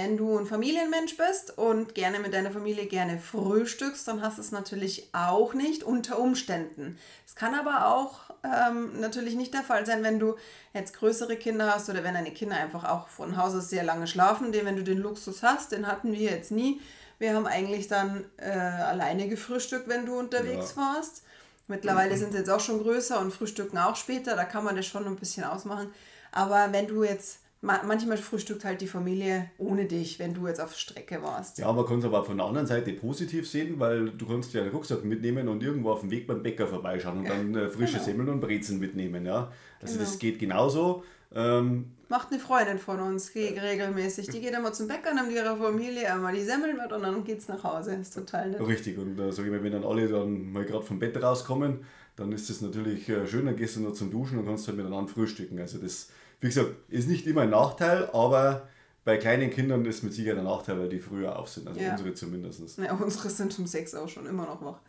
Wenn 0.00 0.16
du 0.16 0.38
ein 0.38 0.46
Familienmensch 0.46 1.16
bist 1.16 1.58
und 1.58 1.96
gerne 1.96 2.20
mit 2.20 2.32
deiner 2.32 2.52
Familie 2.52 2.86
gerne 2.86 3.18
frühstückst, 3.18 4.06
dann 4.06 4.22
hast 4.22 4.38
du 4.38 4.42
es 4.42 4.52
natürlich 4.52 5.08
auch 5.12 5.54
nicht 5.54 5.82
unter 5.82 6.20
Umständen. 6.20 6.96
Es 7.26 7.34
kann 7.34 7.52
aber 7.56 7.88
auch 7.88 8.30
ähm, 8.44 9.00
natürlich 9.00 9.34
nicht 9.34 9.54
der 9.54 9.64
Fall 9.64 9.84
sein, 9.86 10.04
wenn 10.04 10.20
du 10.20 10.36
jetzt 10.72 10.94
größere 10.94 11.34
Kinder 11.34 11.74
hast 11.74 11.90
oder 11.90 12.04
wenn 12.04 12.14
deine 12.14 12.30
Kinder 12.30 12.54
einfach 12.54 12.84
auch 12.84 13.08
von 13.08 13.36
Haus 13.36 13.56
aus 13.56 13.70
sehr 13.70 13.82
lange 13.82 14.06
schlafen. 14.06 14.52
Den, 14.52 14.66
wenn 14.66 14.76
du 14.76 14.84
den 14.84 14.98
Luxus 14.98 15.42
hast, 15.42 15.72
den 15.72 15.88
hatten 15.88 16.12
wir 16.12 16.30
jetzt 16.30 16.52
nie. 16.52 16.80
Wir 17.18 17.34
haben 17.34 17.48
eigentlich 17.48 17.88
dann 17.88 18.24
äh, 18.36 18.50
alleine 18.50 19.26
gefrühstückt, 19.26 19.88
wenn 19.88 20.06
du 20.06 20.16
unterwegs 20.16 20.74
ja. 20.76 20.82
warst. 20.82 21.24
Mittlerweile 21.66 22.16
sind 22.16 22.30
sie 22.30 22.38
jetzt 22.38 22.50
auch 22.50 22.60
schon 22.60 22.80
größer 22.84 23.18
und 23.18 23.32
frühstücken 23.32 23.78
auch 23.78 23.96
später, 23.96 24.36
da 24.36 24.44
kann 24.44 24.62
man 24.62 24.76
das 24.76 24.86
schon 24.86 25.06
ein 25.06 25.16
bisschen 25.16 25.42
ausmachen. 25.42 25.92
Aber 26.30 26.68
wenn 26.70 26.86
du 26.86 27.02
jetzt, 27.02 27.40
manchmal 27.60 28.16
frühstückt 28.16 28.64
halt 28.64 28.80
die 28.80 28.86
Familie 28.86 29.50
ohne 29.58 29.86
dich, 29.86 30.18
wenn 30.18 30.34
du 30.34 30.46
jetzt 30.46 30.60
auf 30.60 30.76
Strecke 30.76 31.22
warst. 31.22 31.58
Ja, 31.58 31.72
man 31.72 31.84
kann 31.86 31.98
es 31.98 32.04
aber 32.04 32.24
von 32.24 32.36
der 32.36 32.46
anderen 32.46 32.66
Seite 32.66 32.92
positiv 32.92 33.48
sehen, 33.48 33.80
weil 33.80 34.10
du 34.10 34.26
kannst 34.26 34.54
ja 34.54 34.62
einen 34.62 34.70
Rucksack 34.70 35.04
mitnehmen 35.04 35.48
und 35.48 35.62
irgendwo 35.62 35.90
auf 35.90 36.00
dem 36.00 36.10
Weg 36.10 36.26
beim 36.26 36.42
Bäcker 36.42 36.66
vorbeischauen 36.66 37.18
und 37.18 37.28
dann 37.28 37.54
äh, 37.54 37.68
frische 37.68 37.94
genau. 37.94 38.04
Semmeln 38.04 38.28
und 38.28 38.40
Brezen 38.40 38.78
mitnehmen. 38.78 39.26
Ja? 39.26 39.52
Also 39.80 39.94
genau. 39.94 40.04
das 40.04 40.18
geht 40.18 40.38
genauso. 40.38 41.02
Ähm, 41.34 41.92
Macht 42.08 42.32
eine 42.32 42.40
Freundin 42.40 42.78
von 42.78 43.00
uns 43.00 43.34
regelmäßig. 43.34 44.28
Die 44.28 44.40
geht 44.40 44.54
immer 44.54 44.72
zum 44.72 44.88
Bäcker, 44.88 45.12
nimmt 45.12 45.30
ihre 45.30 45.56
Familie 45.56 46.10
einmal 46.10 46.34
die 46.34 46.42
Semmeln 46.42 46.76
mit 46.76 46.90
und 46.90 47.02
dann 47.02 47.22
geht 47.24 47.38
es 47.38 47.48
nach 47.48 47.62
Hause. 47.64 47.96
Ist 47.96 48.14
total 48.14 48.50
nett. 48.50 48.66
Richtig, 48.66 48.96
und 48.96 49.18
äh, 49.18 49.30
sag 49.30 49.44
ich 49.44 49.50
mal, 49.50 49.62
wenn 49.62 49.72
dann 49.72 49.84
alle 49.84 50.08
dann 50.08 50.50
mal 50.50 50.64
gerade 50.64 50.84
vom 50.84 50.98
Bett 50.98 51.22
rauskommen, 51.22 51.84
dann 52.16 52.32
ist 52.32 52.48
das 52.48 52.62
natürlich 52.62 53.08
äh, 53.10 53.26
schön, 53.26 53.44
dann 53.44 53.56
gehst 53.56 53.76
du 53.76 53.80
noch 53.80 53.92
zum 53.92 54.10
Duschen 54.10 54.38
und 54.38 54.46
kannst 54.46 54.66
halt 54.68 54.78
miteinander 54.78 55.12
frühstücken. 55.12 55.58
Also 55.58 55.78
das, 55.78 56.08
wie 56.40 56.48
gesagt, 56.48 56.70
ist 56.88 57.08
nicht 57.08 57.26
immer 57.26 57.42
ein 57.42 57.50
Nachteil, 57.50 58.08
aber 58.12 58.68
bei 59.04 59.16
kleinen 59.16 59.50
Kindern 59.50 59.84
ist 59.86 60.02
mit 60.02 60.12
Sicherheit 60.12 60.38
ein 60.38 60.44
Nachteil, 60.44 60.78
weil 60.78 60.88
die 60.88 61.00
früher 61.00 61.38
auf 61.38 61.48
sind. 61.48 61.66
Also 61.66 61.80
ja. 61.80 61.92
unsere 61.92 62.14
zumindest. 62.14 62.78
Ja, 62.78 62.92
unsere 62.92 63.30
sind 63.30 63.58
um 63.58 63.66
sechs 63.66 63.94
auch 63.94 64.08
schon 64.08 64.26
immer 64.26 64.44
noch 64.44 64.62
wach. 64.62 64.80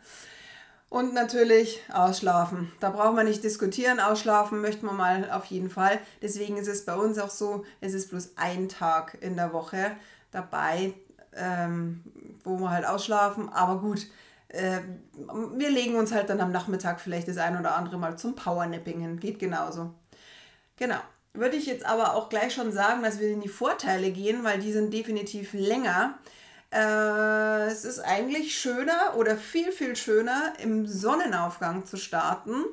Und 0.90 1.14
natürlich 1.14 1.80
ausschlafen. 1.92 2.72
Da 2.80 2.90
braucht 2.90 3.14
man 3.14 3.24
nicht 3.24 3.44
diskutieren. 3.44 4.00
Ausschlafen 4.00 4.60
möchte 4.60 4.84
man 4.84 4.96
mal 4.96 5.30
auf 5.30 5.44
jeden 5.46 5.70
Fall. 5.70 6.00
Deswegen 6.20 6.56
ist 6.56 6.66
es 6.66 6.84
bei 6.84 6.94
uns 6.96 7.16
auch 7.18 7.30
so, 7.30 7.64
es 7.80 7.94
ist 7.94 8.10
bloß 8.10 8.32
ein 8.36 8.68
Tag 8.68 9.16
in 9.20 9.36
der 9.36 9.52
Woche 9.52 9.92
dabei, 10.32 10.92
ähm, 11.32 12.02
wo 12.42 12.58
wir 12.58 12.70
halt 12.70 12.84
ausschlafen. 12.84 13.48
Aber 13.48 13.80
gut, 13.80 14.08
äh, 14.48 14.80
wir 15.56 15.70
legen 15.70 15.94
uns 15.94 16.12
halt 16.12 16.28
dann 16.28 16.40
am 16.40 16.50
Nachmittag 16.50 17.00
vielleicht 17.00 17.28
das 17.28 17.38
ein 17.38 17.58
oder 17.58 17.76
andere 17.76 17.96
Mal 17.96 18.18
zum 18.18 18.34
Powernapping 18.34 19.00
hin. 19.00 19.20
Geht 19.20 19.38
genauso. 19.38 19.94
Genau. 20.76 21.00
Würde 21.32 21.56
ich 21.56 21.66
jetzt 21.66 21.86
aber 21.86 22.14
auch 22.14 22.28
gleich 22.28 22.52
schon 22.54 22.72
sagen, 22.72 23.02
dass 23.02 23.20
wir 23.20 23.28
in 23.28 23.40
die 23.40 23.48
Vorteile 23.48 24.10
gehen, 24.10 24.42
weil 24.42 24.58
die 24.58 24.72
sind 24.72 24.92
definitiv 24.92 25.52
länger. 25.52 26.18
Äh, 26.72 27.66
es 27.66 27.84
ist 27.84 28.00
eigentlich 28.00 28.58
schöner 28.58 29.14
oder 29.16 29.36
viel, 29.36 29.72
viel 29.72 29.94
schöner, 29.96 30.54
im 30.62 30.86
Sonnenaufgang 30.86 31.84
zu 31.84 31.96
starten, 31.96 32.64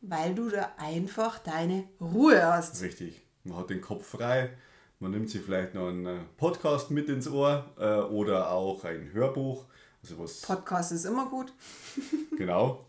weil 0.00 0.34
du 0.34 0.48
da 0.48 0.72
einfach 0.78 1.38
deine 1.38 1.84
Ruhe 2.00 2.44
hast. 2.44 2.82
Richtig. 2.82 3.22
Man 3.44 3.58
hat 3.58 3.70
den 3.70 3.80
Kopf 3.80 4.06
frei. 4.06 4.50
Man 4.98 5.10
nimmt 5.10 5.28
sich 5.28 5.42
vielleicht 5.42 5.74
noch 5.74 5.88
einen 5.88 6.06
äh, 6.06 6.20
Podcast 6.36 6.90
mit 6.90 7.08
ins 7.08 7.28
Ohr 7.28 7.66
äh, 7.78 7.98
oder 7.98 8.50
auch 8.50 8.82
ein 8.84 9.10
Hörbuch. 9.12 9.66
Also 10.02 10.18
was 10.18 10.40
Podcast 10.40 10.90
ist 10.92 11.04
immer 11.04 11.26
gut. 11.26 11.52
genau. 12.38 12.85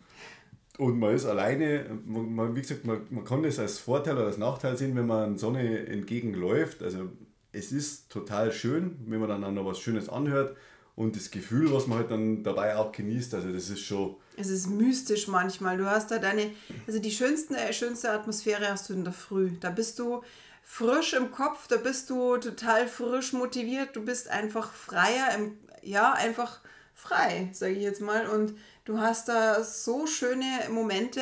Und 0.77 0.99
man 0.99 1.15
ist 1.15 1.25
alleine, 1.25 1.85
man, 2.05 2.55
wie 2.55 2.61
gesagt, 2.61 2.85
man, 2.85 3.01
man 3.09 3.25
kann 3.25 3.41
das 3.41 3.57
als 3.57 3.79
Vorteil 3.79 4.15
oder 4.15 4.27
als 4.27 4.37
Nachteil 4.37 4.77
sehen, 4.77 4.95
wenn 4.95 5.07
man 5.07 5.37
Sonne 5.37 5.87
entgegenläuft. 5.87 6.83
Also 6.83 7.09
es 7.51 7.71
ist 7.71 8.09
total 8.09 8.51
schön, 8.51 8.97
wenn 9.07 9.19
man 9.19 9.41
dann 9.41 9.53
noch 9.55 9.65
was 9.65 9.79
Schönes 9.79 10.07
anhört 10.07 10.55
und 10.95 11.15
das 11.15 11.31
Gefühl, 11.31 11.71
was 11.73 11.87
man 11.87 11.99
halt 11.99 12.11
dann 12.11 12.43
dabei 12.43 12.75
auch 12.75 12.91
genießt, 12.91 13.33
also 13.33 13.51
das 13.51 13.69
ist 13.69 13.81
schon... 13.81 14.15
Es 14.35 14.49
ist 14.49 14.67
mystisch 14.67 15.27
manchmal. 15.27 15.77
Du 15.77 15.89
hast 15.89 16.11
da 16.11 16.19
deine, 16.19 16.51
also 16.85 16.99
die 16.99 17.11
schönste, 17.11 17.57
äh, 17.57 17.73
schönste 17.73 18.11
Atmosphäre 18.11 18.69
hast 18.69 18.89
du 18.89 18.93
in 18.93 19.03
der 19.03 19.13
Früh. 19.13 19.51
Da 19.59 19.71
bist 19.71 19.97
du 19.97 20.21
frisch 20.63 21.13
im 21.13 21.31
Kopf, 21.31 21.67
da 21.67 21.77
bist 21.77 22.09
du 22.09 22.37
total 22.37 22.87
frisch 22.87 23.33
motiviert, 23.33 23.95
du 23.95 24.05
bist 24.05 24.29
einfach 24.29 24.71
freier, 24.71 25.33
im, 25.35 25.57
ja, 25.81 26.13
einfach 26.13 26.59
frei, 26.93 27.49
sage 27.53 27.73
ich 27.73 27.83
jetzt 27.83 28.01
mal. 28.01 28.27
Und 28.27 28.53
du 28.87 28.99
hast 28.99 29.27
da 29.27 29.63
so 29.63 30.07
schöne 30.07 30.45
Momente, 30.71 31.21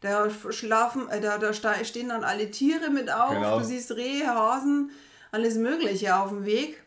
da 0.00 0.28
schlafen, 0.30 1.08
äh, 1.10 1.20
da, 1.20 1.38
da 1.38 1.52
stehen 1.52 2.08
dann 2.08 2.24
alle 2.24 2.50
Tiere 2.50 2.90
mit 2.90 3.12
auf, 3.12 3.34
genau. 3.34 3.58
du 3.58 3.64
siehst 3.64 3.92
Rehe, 3.92 4.26
Hasen, 4.26 4.90
alles 5.32 5.56
Mögliche 5.56 6.16
auf 6.16 6.30
dem 6.30 6.44
Weg. 6.44 6.82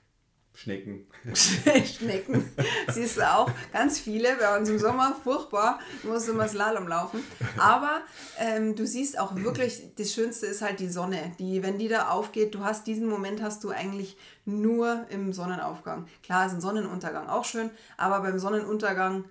Schnecken. 0.53 1.05
Schnecken. 1.35 2.49
Siehst 2.87 3.17
du 3.17 3.29
auch. 3.29 3.51
Ganz 3.73 3.99
viele. 3.99 4.37
Bei 4.37 4.57
uns 4.57 4.69
im 4.69 4.79
Sommer 4.79 5.13
furchtbar. 5.21 5.79
Du 6.01 6.07
musst 6.07 6.29
immer 6.29 6.47
Slalom 6.47 6.87
laufen. 6.87 7.21
Aber 7.57 7.99
ähm, 8.39 8.73
du 8.73 8.87
siehst 8.87 9.19
auch 9.19 9.35
wirklich, 9.35 9.83
das 9.97 10.13
Schönste 10.13 10.45
ist 10.45 10.61
halt 10.61 10.79
die 10.79 10.87
Sonne. 10.87 11.33
Die, 11.39 11.61
wenn 11.61 11.77
die 11.77 11.89
da 11.89 12.07
aufgeht, 12.07 12.55
du 12.55 12.63
hast 12.63 12.87
diesen 12.87 13.09
Moment 13.09 13.41
hast 13.41 13.65
du 13.65 13.71
eigentlich 13.71 14.15
nur 14.45 15.05
im 15.09 15.33
Sonnenaufgang. 15.33 16.07
Klar 16.23 16.45
ist 16.45 16.53
ein 16.53 16.61
Sonnenuntergang 16.61 17.27
auch 17.27 17.43
schön, 17.43 17.69
aber 17.97 18.21
beim 18.21 18.39
Sonnenuntergang 18.39 19.25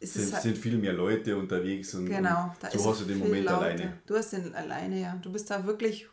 ist 0.00 0.14
sind, 0.14 0.24
es 0.24 0.32
halt, 0.32 0.42
sind 0.42 0.58
viel 0.58 0.78
mehr 0.78 0.92
Leute 0.92 1.36
unterwegs 1.36 1.94
und, 1.94 2.06
genau, 2.06 2.54
und 2.60 2.80
so 2.80 2.90
hast 2.90 3.02
du 3.02 3.04
den 3.04 3.18
Moment 3.18 3.44
Laute. 3.44 3.64
alleine. 3.64 3.98
Du 4.06 4.16
hast 4.16 4.32
den 4.32 4.54
alleine, 4.54 5.00
ja. 5.00 5.18
Du 5.22 5.30
bist 5.30 5.50
da 5.50 5.64
wirklich 5.64 6.08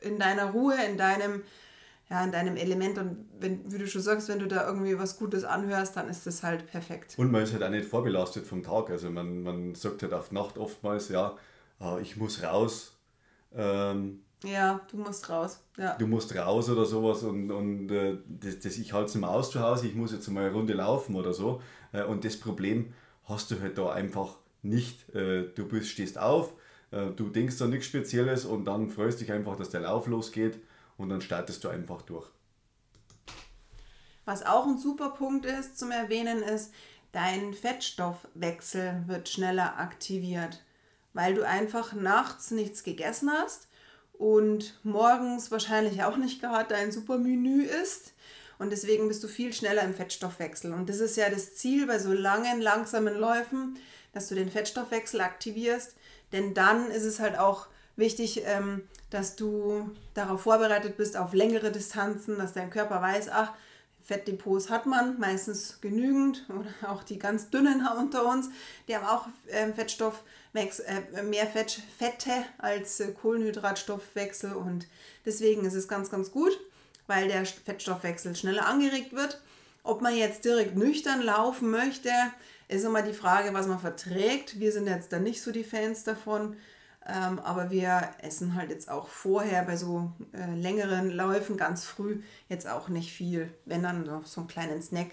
in 0.00 0.18
deiner 0.18 0.50
Ruhe, 0.50 0.74
in 0.90 0.96
deinem 0.96 1.42
ja, 2.08 2.22
in 2.22 2.30
deinem 2.30 2.56
Element 2.56 2.98
und 2.98 3.26
wenn, 3.40 3.70
wie 3.70 3.78
du 3.78 3.88
schon 3.88 4.00
sagst, 4.00 4.28
wenn 4.28 4.38
du 4.38 4.46
da 4.46 4.66
irgendwie 4.66 4.96
was 4.96 5.18
Gutes 5.18 5.42
anhörst, 5.42 5.96
dann 5.96 6.08
ist 6.08 6.24
das 6.24 6.44
halt 6.44 6.66
perfekt. 6.68 7.14
Und 7.18 7.32
man 7.32 7.42
ist 7.42 7.52
halt 7.52 7.64
auch 7.64 7.70
nicht 7.70 7.86
vorbelastet 7.88 8.46
vom 8.46 8.62
Tag. 8.62 8.90
Also 8.90 9.10
man, 9.10 9.42
man 9.42 9.74
sagt 9.74 10.04
halt 10.04 10.14
auf 10.14 10.30
Nacht 10.30 10.56
oftmals, 10.56 11.08
ja, 11.08 11.36
äh, 11.80 12.00
ich 12.00 12.16
muss 12.16 12.44
raus. 12.44 12.96
Ähm, 13.52 14.20
ja, 14.44 14.80
du 14.88 14.98
musst 14.98 15.28
raus. 15.28 15.60
Ja. 15.76 15.96
Du 15.96 16.06
musst 16.06 16.32
raus 16.36 16.70
oder 16.70 16.84
sowas 16.84 17.24
und, 17.24 17.50
und 17.50 17.90
äh, 17.90 18.18
das, 18.28 18.60
das, 18.60 18.78
ich 18.78 18.92
halte 18.92 19.06
es 19.08 19.14
mal 19.16 19.28
aus 19.28 19.50
zu 19.50 19.60
Hause, 19.60 19.88
ich 19.88 19.96
muss 19.96 20.12
jetzt 20.12 20.28
mal 20.28 20.44
eine 20.44 20.52
Runde 20.52 20.74
laufen 20.74 21.16
oder 21.16 21.32
so. 21.32 21.60
Äh, 21.92 22.04
und 22.04 22.24
das 22.24 22.36
Problem 22.36 22.92
hast 23.26 23.50
du 23.50 23.60
halt 23.60 23.78
da 23.78 23.92
einfach 23.92 24.36
nicht. 24.62 25.14
Äh, 25.14 25.48
du 25.54 25.68
bist, 25.68 25.88
stehst 25.88 26.18
auf, 26.18 26.52
äh, 26.90 27.06
du 27.08 27.28
denkst 27.28 27.58
da 27.58 27.66
nichts 27.66 27.86
Spezielles 27.86 28.44
und 28.44 28.64
dann 28.64 28.90
freust 28.90 29.20
dich 29.20 29.32
einfach, 29.32 29.56
dass 29.56 29.70
der 29.70 29.80
Lauf 29.80 30.06
losgeht 30.06 30.58
und 30.96 31.08
dann 31.08 31.20
startest 31.20 31.62
du 31.64 31.68
einfach 31.68 32.02
durch. 32.02 32.28
Was 34.24 34.44
auch 34.44 34.66
ein 34.66 34.78
super 34.78 35.10
Punkt 35.10 35.46
ist 35.46 35.78
zum 35.78 35.92
Erwähnen 35.92 36.42
ist, 36.42 36.72
dein 37.12 37.54
Fettstoffwechsel 37.54 39.04
wird 39.06 39.28
schneller 39.28 39.78
aktiviert, 39.78 40.64
weil 41.12 41.34
du 41.34 41.46
einfach 41.46 41.92
nachts 41.92 42.50
nichts 42.50 42.82
gegessen 42.82 43.30
hast 43.30 43.68
und 44.12 44.78
morgens 44.82 45.50
wahrscheinlich 45.50 46.02
auch 46.02 46.16
nicht 46.16 46.40
gerade 46.40 46.68
dein 46.74 46.90
Supermenü 46.90 47.62
isst. 47.62 48.14
Und 48.58 48.70
deswegen 48.70 49.08
bist 49.08 49.22
du 49.22 49.28
viel 49.28 49.52
schneller 49.52 49.82
im 49.82 49.94
Fettstoffwechsel. 49.94 50.72
Und 50.72 50.88
das 50.88 51.00
ist 51.00 51.16
ja 51.16 51.28
das 51.28 51.54
Ziel 51.56 51.86
bei 51.86 51.98
so 51.98 52.12
langen, 52.12 52.60
langsamen 52.60 53.16
Läufen, 53.18 53.78
dass 54.12 54.28
du 54.28 54.34
den 54.34 54.50
Fettstoffwechsel 54.50 55.20
aktivierst. 55.20 55.94
Denn 56.32 56.54
dann 56.54 56.90
ist 56.90 57.04
es 57.04 57.20
halt 57.20 57.38
auch 57.38 57.66
wichtig, 57.96 58.42
ähm, 58.44 58.82
dass 59.10 59.36
du 59.36 59.90
darauf 60.14 60.42
vorbereitet 60.42 60.96
bist 60.96 61.16
auf 61.16 61.32
längere 61.32 61.70
Distanzen, 61.70 62.38
dass 62.38 62.52
dein 62.52 62.70
Körper 62.70 63.00
weiß, 63.00 63.28
ach, 63.30 63.52
Fettdepots 64.06 64.70
hat 64.70 64.86
man 64.86 65.18
meistens 65.18 65.80
genügend 65.80 66.46
oder 66.48 66.90
auch 66.90 67.02
die 67.02 67.18
ganz 67.18 67.50
dünnen 67.50 67.86
unter 67.98 68.26
uns, 68.26 68.50
die 68.88 68.96
haben 68.96 69.06
auch 69.06 69.26
ähm, 69.48 69.74
Fettstoff, 69.74 70.22
äh, 70.54 71.22
mehr 71.22 71.46
Fett, 71.46 71.80
Fette 71.98 72.32
als 72.58 73.00
äh, 73.00 73.12
Kohlenhydratstoffwechsel 73.12 74.52
und 74.52 74.86
deswegen 75.24 75.64
ist 75.64 75.74
es 75.74 75.88
ganz, 75.88 76.10
ganz 76.10 76.30
gut, 76.30 76.58
weil 77.06 77.28
der 77.28 77.44
Fettstoffwechsel 77.44 78.34
schneller 78.36 78.66
angeregt 78.66 79.12
wird. 79.12 79.40
Ob 79.82 80.02
man 80.02 80.16
jetzt 80.16 80.44
direkt 80.44 80.76
nüchtern 80.76 81.22
laufen 81.22 81.70
möchte, 81.70 82.10
ist 82.68 82.84
immer 82.84 83.02
die 83.02 83.12
Frage, 83.12 83.54
was 83.54 83.68
man 83.68 83.78
verträgt. 83.78 84.58
Wir 84.58 84.72
sind 84.72 84.88
jetzt 84.88 85.12
da 85.12 85.18
nicht 85.18 85.40
so 85.42 85.52
die 85.52 85.64
Fans 85.64 86.04
davon. 86.04 86.56
Ähm, 87.08 87.38
aber 87.38 87.70
wir 87.70 88.10
essen 88.20 88.56
halt 88.56 88.70
jetzt 88.70 88.90
auch 88.90 89.06
vorher 89.06 89.62
bei 89.62 89.76
so 89.76 90.10
äh, 90.32 90.54
längeren 90.56 91.10
Läufen 91.10 91.56
ganz 91.56 91.84
früh 91.84 92.20
jetzt 92.48 92.68
auch 92.68 92.88
nicht 92.88 93.12
viel. 93.12 93.48
Wenn 93.64 93.84
dann 93.84 94.02
noch 94.02 94.26
so 94.26 94.40
einen 94.40 94.48
kleinen 94.48 94.82
Snack 94.82 95.12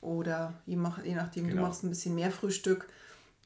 oder 0.00 0.54
je, 0.66 0.74
mach, 0.74 1.04
je 1.04 1.14
nachdem, 1.14 1.44
genau. 1.46 1.62
du 1.62 1.68
machst 1.68 1.84
ein 1.84 1.88
bisschen 1.88 2.16
mehr 2.16 2.32
Frühstück 2.32 2.88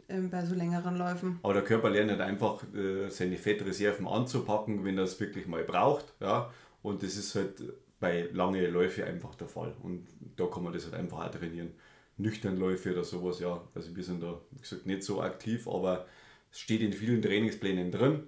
äh, 0.08 0.18
bei 0.18 0.46
so 0.46 0.54
längeren 0.54 0.96
Läufen. 0.96 1.40
Aber 1.42 1.52
der 1.52 1.64
Körper 1.64 1.90
lernt 1.90 2.10
halt 2.10 2.22
einfach 2.22 2.62
äh, 2.74 3.10
seine 3.10 3.36
Fettreserven 3.36 4.08
anzupacken, 4.08 4.86
wenn 4.86 4.96
er 4.96 5.04
es 5.04 5.20
wirklich 5.20 5.46
mal 5.46 5.62
braucht. 5.62 6.14
Ja? 6.20 6.50
Und 6.82 7.02
das 7.02 7.16
ist 7.16 7.34
halt 7.34 7.62
bei 8.00 8.28
langen 8.32 8.72
Läufen 8.72 9.04
einfach 9.04 9.34
der 9.34 9.48
Fall. 9.48 9.74
Und 9.82 10.06
da 10.36 10.46
kann 10.46 10.62
man 10.62 10.72
das 10.72 10.84
halt 10.84 10.94
einfach 10.94 11.26
auch 11.26 11.30
trainieren. 11.30 11.72
Nüchternläufe 12.16 12.92
oder 12.92 13.04
sowas, 13.04 13.40
ja. 13.40 13.62
Also 13.74 13.94
wir 13.94 14.04
sind 14.04 14.22
da, 14.22 14.40
wie 14.50 14.60
gesagt, 14.60 14.86
nicht 14.86 15.02
so 15.02 15.22
aktiv, 15.22 15.68
aber 15.68 16.06
es 16.50 16.60
steht 16.60 16.80
in 16.80 16.92
vielen 16.92 17.22
Trainingsplänen 17.22 17.92
drin, 17.92 18.24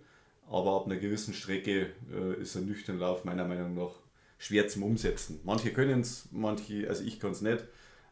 aber 0.49 0.76
ab 0.76 0.87
einer 0.87 0.97
gewissen 0.97 1.35
Strecke 1.35 1.90
äh, 2.12 2.40
ist 2.40 2.57
ein 2.57 2.66
Nüchternlauf 2.66 3.25
meiner 3.25 3.47
Meinung 3.47 3.75
nach 3.75 3.95
schwer 4.38 4.69
zum 4.69 4.85
Umsetzen. 4.85 5.40
Manche 5.45 5.73
können 5.73 6.00
es, 6.00 6.28
manche, 6.30 6.88
also 6.88 7.04
ich 7.04 7.19
kann 7.19 7.33
es 7.33 7.40
nicht, 7.40 7.64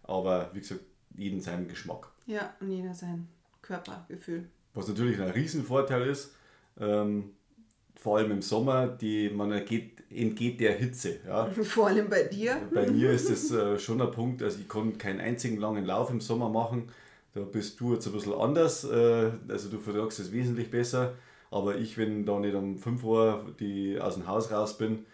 aber 0.02 0.50
wie 0.52 0.60
gesagt, 0.60 0.80
jeden 1.16 1.40
seinen 1.40 1.68
Geschmack. 1.68 2.10
Ja, 2.26 2.54
und 2.60 2.70
jeder 2.70 2.94
sein 2.94 3.28
Körpergefühl. 3.62 4.48
Was 4.74 4.88
natürlich 4.88 5.20
ein 5.20 5.30
Riesenvorteil 5.30 6.08
ist, 6.08 6.34
ähm, 6.78 7.30
vor 7.96 8.18
allem 8.18 8.30
im 8.30 8.42
Sommer, 8.42 8.86
die, 8.86 9.30
man 9.30 9.50
entgeht, 9.52 9.97
entgeht 10.10 10.60
der 10.60 10.72
Hitze. 10.72 11.16
Ja. 11.26 11.46
Vor 11.62 11.88
allem 11.88 12.08
bei 12.08 12.24
dir. 12.24 12.60
Bei 12.72 12.90
mir 12.90 13.10
ist 13.10 13.30
das 13.30 13.50
äh, 13.50 13.78
schon 13.78 14.00
ein 14.00 14.10
Punkt, 14.10 14.42
also 14.42 14.58
ich 14.60 14.68
konnte 14.68 14.98
keinen 14.98 15.20
einzigen 15.20 15.58
langen 15.58 15.84
Lauf 15.84 16.10
im 16.10 16.20
Sommer 16.20 16.48
machen 16.48 16.88
da 17.38 17.44
bist 17.44 17.78
du 17.80 17.94
jetzt 17.94 18.06
ein 18.06 18.12
bisschen 18.12 18.34
anders, 18.34 18.84
äh, 18.84 19.30
also 19.48 19.68
du 19.68 19.78
vertragst 19.78 20.18
es 20.18 20.32
wesentlich 20.32 20.70
besser. 20.70 21.14
Aber 21.50 21.76
ich, 21.76 21.96
wenn 21.96 22.26
da 22.26 22.38
nicht 22.38 22.54
um 22.54 22.78
5 22.78 23.04
Uhr 23.04 23.54
die 23.58 23.98
aus 23.98 24.14
dem 24.14 24.26
Haus 24.26 24.50
raus 24.50 24.76
bin, 24.76 25.06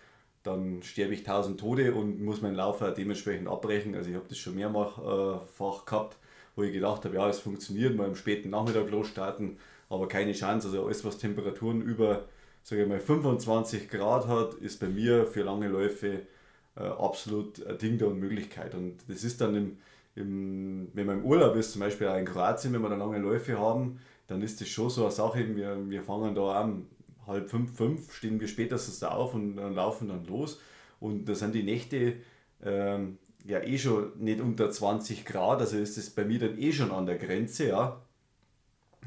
dann 0.43 0.83
sterbe 0.83 1.15
ich 1.15 1.23
tausend 1.23 1.61
Tode 1.61 1.95
und 1.95 2.21
muss 2.23 2.43
meinen 2.43 2.57
Lauf 2.57 2.83
auch 2.83 2.93
dementsprechend 2.93 3.49
abbrechen. 3.49 3.95
Also 3.95 4.11
ich 4.11 4.17
habe 4.17 4.27
das 4.29 4.39
schon 4.39 4.57
mehrfach 4.57 4.99
äh, 4.99 5.85
gehabt, 5.87 6.17
wo 6.57 6.63
ich 6.63 6.73
gedacht 6.73 7.05
habe, 7.05 7.15
ja, 7.15 7.29
es 7.29 7.39
funktioniert, 7.39 7.97
mal 7.97 8.07
am 8.07 8.17
späten 8.17 8.51
Nachmittag 8.51 8.91
losstarten, 8.91 9.59
aber 9.89 10.09
keine 10.09 10.33
Chance. 10.33 10.69
Also 10.69 10.85
alles, 10.85 11.05
was 11.05 11.19
Temperaturen 11.19 11.83
über, 11.83 12.25
sage 12.65 12.83
ich 12.83 12.89
mal, 12.89 12.99
25 12.99 13.91
Grad 13.91 14.27
hat, 14.27 14.55
ist 14.55 14.81
bei 14.81 14.89
mir 14.89 15.27
für 15.27 15.43
lange 15.43 15.69
Läufe 15.69 16.23
äh, 16.77 16.81
absolut 16.81 17.65
ein 17.65 17.79
Ding 17.79 17.99
der 17.99 18.09
Unmöglichkeit. 18.09 18.75
Und 18.75 18.97
das 19.07 19.23
ist 19.23 19.41
dann 19.43 19.55
im, 19.55 19.77
im, 20.17 20.89
wenn 20.95 21.07
man 21.07 21.19
im 21.19 21.27
Urlaub 21.27 21.55
ist, 21.57 21.73
zum 21.73 21.81
Beispiel 21.81 22.09
auch 22.09 22.17
in 22.17 22.25
Kroatien, 22.25 22.73
wenn 22.73 22.81
wir 22.81 22.89
da 22.89 22.97
lange 22.97 23.19
Läufe 23.19 23.59
haben, 23.59 24.01
dann 24.27 24.41
ist 24.41 24.63
das 24.63 24.69
schon 24.69 24.89
so 24.89 25.03
eine 25.03 25.13
Sache, 25.13 25.55
wir, 25.55 25.79
wir 25.91 26.03
fangen 26.03 26.35
da 26.35 26.63
an, 26.63 26.87
halb 27.27 27.51
fünf, 27.51 27.77
fünf, 27.77 28.15
stehen 28.15 28.41
wir 28.41 28.49
spätestens 28.49 28.99
da 28.99 29.11
auf 29.11 29.35
und 29.35 29.57
dann 29.57 29.75
laufen 29.75 30.09
dann 30.09 30.25
los. 30.25 30.59
Und 31.01 31.29
da 31.29 31.35
sind 31.35 31.55
die 31.55 31.63
Nächte 31.63 32.15
ähm, 32.65 33.19
ja 33.45 33.61
eh 33.61 33.77
schon 33.77 34.19
nicht 34.19 34.41
unter 34.41 34.71
20 34.71 35.27
Grad, 35.27 35.61
also 35.61 35.77
ist 35.77 35.99
das 35.99 36.09
bei 36.09 36.25
mir 36.25 36.39
dann 36.39 36.59
eh 36.59 36.73
schon 36.73 36.93
an 36.93 37.05
der 37.05 37.19
Grenze, 37.19 37.69
ja, 37.69 38.01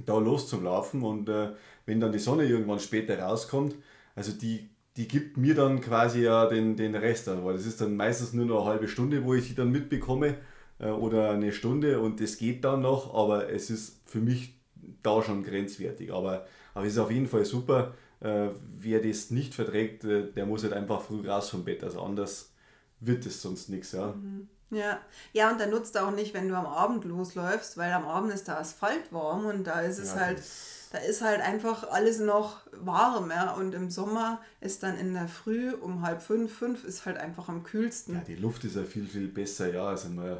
da 0.05 0.19
loszulaufen. 0.19 1.01
Und 1.01 1.27
äh, 1.29 1.53
wenn 1.87 1.99
dann 1.99 2.11
die 2.11 2.19
Sonne 2.19 2.45
irgendwann 2.45 2.79
später 2.79 3.17
rauskommt, 3.17 3.75
also 4.15 4.31
die, 4.31 4.69
die 4.95 5.07
gibt 5.07 5.37
mir 5.37 5.55
dann 5.55 5.81
quasi 5.81 6.21
ja 6.21 6.45
den, 6.45 6.75
den 6.75 6.93
Rest 6.93 7.27
an, 7.27 7.43
weil 7.43 7.55
das 7.55 7.65
ist 7.65 7.81
dann 7.81 7.95
meistens 7.95 8.33
nur 8.33 8.45
noch 8.45 8.61
eine 8.61 8.73
halbe 8.73 8.87
Stunde, 8.87 9.23
wo 9.23 9.33
ich 9.33 9.47
die 9.47 9.55
dann 9.55 9.71
mitbekomme 9.71 10.35
äh, 10.77 10.89
oder 10.89 11.31
eine 11.31 11.51
Stunde 11.51 11.99
und 11.99 12.21
das 12.21 12.37
geht 12.37 12.63
dann 12.63 12.81
noch, 12.81 13.15
aber 13.15 13.49
es 13.49 13.71
ist 13.71 14.01
für 14.05 14.19
mich 14.19 14.57
da 15.01 15.21
schon 15.23 15.43
grenzwertig. 15.43 16.11
Aber, 16.11 16.45
aber 16.73 16.85
es 16.85 16.93
ist 16.93 16.99
auf 16.99 17.11
jeden 17.11 17.27
Fall 17.27 17.45
super. 17.45 17.93
Äh, 18.19 18.49
wer 18.77 19.01
das 19.01 19.31
nicht 19.31 19.53
verträgt, 19.53 20.03
äh, 20.03 20.31
der 20.31 20.45
muss 20.45 20.63
halt 20.63 20.73
einfach 20.73 21.01
früh 21.01 21.27
raus 21.27 21.49
vom 21.49 21.63
Bett. 21.63 21.83
Also 21.83 22.01
anders 22.01 22.51
wird 22.99 23.25
es 23.25 23.41
sonst 23.41 23.69
nichts. 23.69 23.91
Ja. 23.91 24.07
Mhm. 24.07 24.49
Ja. 24.69 24.99
ja, 25.31 25.49
und 25.49 25.61
dann 25.61 25.69
nutzt 25.69 25.97
auch 25.97 26.11
nicht, 26.11 26.33
wenn 26.33 26.49
du 26.49 26.55
am 26.55 26.65
Abend 26.65 27.05
losläufst, 27.05 27.77
weil 27.77 27.93
am 27.93 28.05
Abend 28.05 28.33
ist 28.33 28.49
der 28.49 28.59
Asphalt 28.59 29.13
warm 29.13 29.45
und 29.45 29.65
da 29.65 29.79
ist 29.79 29.97
es 29.97 30.09
ja, 30.09 30.19
halt, 30.19 30.43
da 30.91 30.99
ist 30.99 31.21
halt 31.21 31.41
einfach 31.41 31.89
alles 31.89 32.19
noch 32.19 32.61
warm, 32.71 33.29
ja. 33.29 33.53
Und 33.53 33.73
im 33.73 33.89
Sommer 33.89 34.41
ist 34.61 34.83
dann 34.83 34.97
in 34.97 35.13
der 35.13 35.27
Früh 35.27 35.73
um 35.73 36.01
halb 36.01 36.21
fünf, 36.21 36.53
fünf 36.53 36.83
ist 36.83 37.05
halt 37.05 37.17
einfach 37.17 37.49
am 37.49 37.63
kühlsten. 37.63 38.15
Ja, 38.15 38.21
die 38.21 38.35
Luft 38.35 38.63
ist 38.63 38.75
ja 38.75 38.83
viel, 38.83 39.07
viel 39.07 39.27
besser, 39.27 39.73
ja. 39.73 39.87
Also 39.87 40.09
man, 40.09 40.37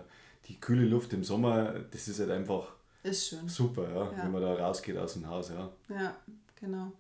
die 0.48 0.60
kühle 0.60 0.86
Luft 0.86 1.14
im 1.14 1.24
Sommer, 1.24 1.74
das 1.92 2.08
ist 2.08 2.20
halt 2.20 2.32
einfach 2.32 2.72
ist 3.04 3.30
schön. 3.30 3.48
super, 3.48 3.90
ja, 3.90 4.06
ja, 4.06 4.24
wenn 4.24 4.32
man 4.32 4.42
da 4.42 4.54
rausgeht 4.54 4.98
aus 4.98 5.14
dem 5.14 5.28
Haus. 5.28 5.50
Ja, 5.50 5.70
ja 5.90 6.16
genau. 6.60 6.92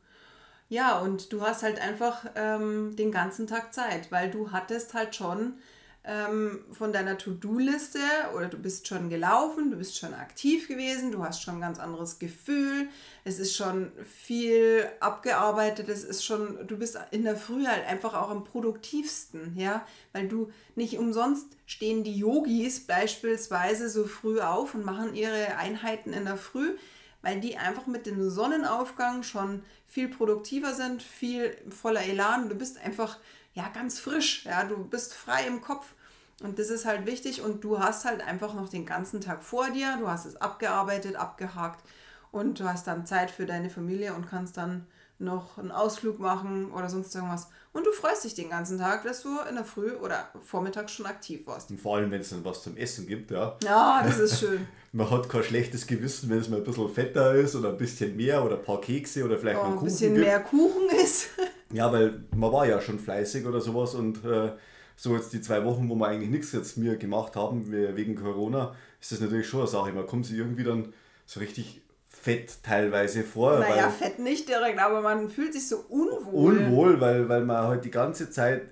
Ja, 0.69 0.99
und 0.99 1.31
du 1.31 1.41
hast 1.41 1.63
halt 1.63 1.79
einfach 1.79 2.25
ähm, 2.35 2.95
den 2.97 3.11
ganzen 3.11 3.47
Tag 3.47 3.73
Zeit, 3.73 4.11
weil 4.11 4.29
du 4.29 4.51
hattest 4.51 4.93
halt 4.93 5.15
schon 5.15 5.53
ähm, 6.03 6.63
von 6.71 6.93
deiner 6.93 7.17
To-Do-Liste 7.17 7.99
oder 8.35 8.47
du 8.47 8.57
bist 8.57 8.87
schon 8.87 9.09
gelaufen, 9.09 9.71
du 9.71 9.77
bist 9.77 9.97
schon 9.97 10.13
aktiv 10.13 10.67
gewesen, 10.67 11.11
du 11.11 11.23
hast 11.23 11.43
schon 11.43 11.55
ein 11.55 11.61
ganz 11.61 11.79
anderes 11.79 12.17
Gefühl, 12.17 12.87
es 13.25 13.39
ist 13.39 13.55
schon 13.55 13.91
viel 14.05 14.87
abgearbeitet, 15.01 15.89
es 15.89 16.05
ist 16.05 16.23
schon, 16.23 16.65
du 16.65 16.77
bist 16.77 16.97
in 17.11 17.23
der 17.23 17.35
Früh 17.35 17.65
halt 17.65 17.85
einfach 17.85 18.13
auch 18.13 18.29
am 18.29 18.45
produktivsten, 18.45 19.57
ja, 19.57 19.85
weil 20.13 20.29
du 20.29 20.49
nicht 20.75 20.97
umsonst 20.97 21.47
stehen 21.65 22.03
die 22.03 22.17
Yogis 22.17 22.87
beispielsweise 22.87 23.89
so 23.89 24.05
früh 24.05 24.39
auf 24.39 24.75
und 24.75 24.85
machen 24.85 25.13
ihre 25.13 25.57
Einheiten 25.57 26.13
in 26.13 26.23
der 26.23 26.37
Früh, 26.37 26.77
weil 27.21 27.41
die 27.41 27.57
einfach 27.57 27.87
mit 27.87 28.05
dem 28.05 28.29
Sonnenaufgang 28.29 29.23
schon 29.23 29.63
viel 29.85 30.07
produktiver 30.07 30.73
sind, 30.73 31.03
viel 31.03 31.57
voller 31.69 32.03
Elan. 32.03 32.47
Du 32.47 32.55
bist 32.55 32.77
einfach 32.77 33.17
ja 33.57 33.69
ganz 33.73 33.99
frisch, 33.99 34.45
ja, 34.45 34.63
du 34.63 34.77
bist 34.85 35.15
frei 35.15 35.47
im 35.47 35.61
Kopf 35.61 35.87
und 36.43 36.59
das 36.59 36.69
ist 36.69 36.85
halt 36.85 37.07
wichtig 37.07 37.41
und 37.41 37.63
du 37.63 37.79
hast 37.79 38.05
halt 38.05 38.25
einfach 38.25 38.53
noch 38.53 38.69
den 38.69 38.85
ganzen 38.85 39.19
Tag 39.19 39.43
vor 39.43 39.71
dir, 39.71 39.97
du 39.99 40.07
hast 40.07 40.25
es 40.25 40.35
abgearbeitet, 40.35 41.15
abgehakt 41.15 41.83
und 42.31 42.59
du 42.59 42.65
hast 42.65 42.85
dann 42.85 43.07
Zeit 43.07 43.31
für 43.31 43.47
deine 43.47 43.71
Familie 43.71 44.13
und 44.13 44.29
kannst 44.29 44.57
dann 44.57 44.85
noch 45.19 45.57
einen 45.57 45.71
Ausflug 45.71 46.19
machen 46.19 46.71
oder 46.71 46.87
sonst 46.89 47.15
irgendwas. 47.15 47.49
Und 47.73 47.87
du 47.87 47.91
freust 47.91 48.23
dich 48.23 48.35
den 48.35 48.51
ganzen 48.51 48.77
Tag, 48.77 49.03
dass 49.03 49.23
du 49.23 49.29
in 49.49 49.55
der 49.55 49.65
Früh 49.65 49.93
oder 49.93 50.29
vormittags 50.45 50.93
schon 50.93 51.07
aktiv 51.07 51.41
warst. 51.47 51.71
Und 51.71 51.81
vor 51.81 51.97
allem, 51.97 52.11
wenn 52.11 52.21
es 52.21 52.29
dann 52.29 52.45
was 52.45 52.61
zum 52.61 52.77
Essen 52.77 53.07
gibt, 53.07 53.31
ja. 53.31 53.57
Ja, 53.63 54.03
das 54.05 54.19
ist 54.19 54.39
schön. 54.39 54.67
Man 54.91 55.09
hat 55.09 55.27
kein 55.27 55.43
schlechtes 55.43 55.87
Gewissen, 55.87 56.29
wenn 56.29 56.37
es 56.37 56.49
mal 56.49 56.57
ein 56.57 56.63
bisschen 56.63 56.89
fetter 56.89 57.33
ist 57.33 57.55
oder 57.55 57.69
ein 57.69 57.77
bisschen 57.77 58.15
mehr 58.15 58.43
oder 58.45 58.57
ein 58.57 58.63
paar 58.63 58.79
Kekse 58.79 59.25
oder 59.25 59.39
vielleicht 59.39 59.59
oh, 59.59 59.63
ein 59.63 59.71
Kuchen 59.73 59.85
bisschen 59.85 60.13
gibt. 60.13 60.25
mehr 60.25 60.39
Kuchen 60.41 60.89
ist. 61.03 61.29
Ja, 61.73 61.91
weil 61.91 62.23
man 62.35 62.51
war 62.51 62.65
ja 62.65 62.79
schon 62.81 62.99
fleißig 62.99 63.45
oder 63.45 63.59
sowas 63.59 63.93
und 63.95 64.23
äh, 64.23 64.51
so 64.95 65.15
jetzt 65.15 65.33
die 65.33 65.41
zwei 65.41 65.63
Wochen, 65.63 65.89
wo 65.89 65.95
wir 65.95 66.07
eigentlich 66.07 66.29
nichts 66.29 66.51
jetzt 66.53 66.77
mir 66.77 66.97
gemacht 66.97 67.35
haben, 67.35 67.71
wegen 67.71 68.15
Corona, 68.15 68.75
ist 68.99 69.11
das 69.11 69.19
natürlich 69.19 69.47
schon 69.47 69.61
eine 69.61 69.69
Sache. 69.69 69.91
Man 69.91 70.07
kommt 70.07 70.25
sich 70.25 70.37
irgendwie 70.37 70.63
dann 70.63 70.93
so 71.25 71.39
richtig 71.39 71.81
fett 72.07 72.63
teilweise 72.63 73.23
vor. 73.23 73.59
Naja, 73.59 73.89
fett 73.89 74.19
nicht 74.19 74.49
direkt, 74.49 74.79
aber 74.79 75.01
man 75.01 75.29
fühlt 75.29 75.53
sich 75.53 75.67
so 75.67 75.77
unwohl. 75.89 76.57
Unwohl, 76.57 76.99
weil, 76.99 77.29
weil 77.29 77.45
man 77.45 77.67
halt 77.67 77.85
die 77.85 77.91
ganze 77.91 78.29
Zeit 78.29 78.63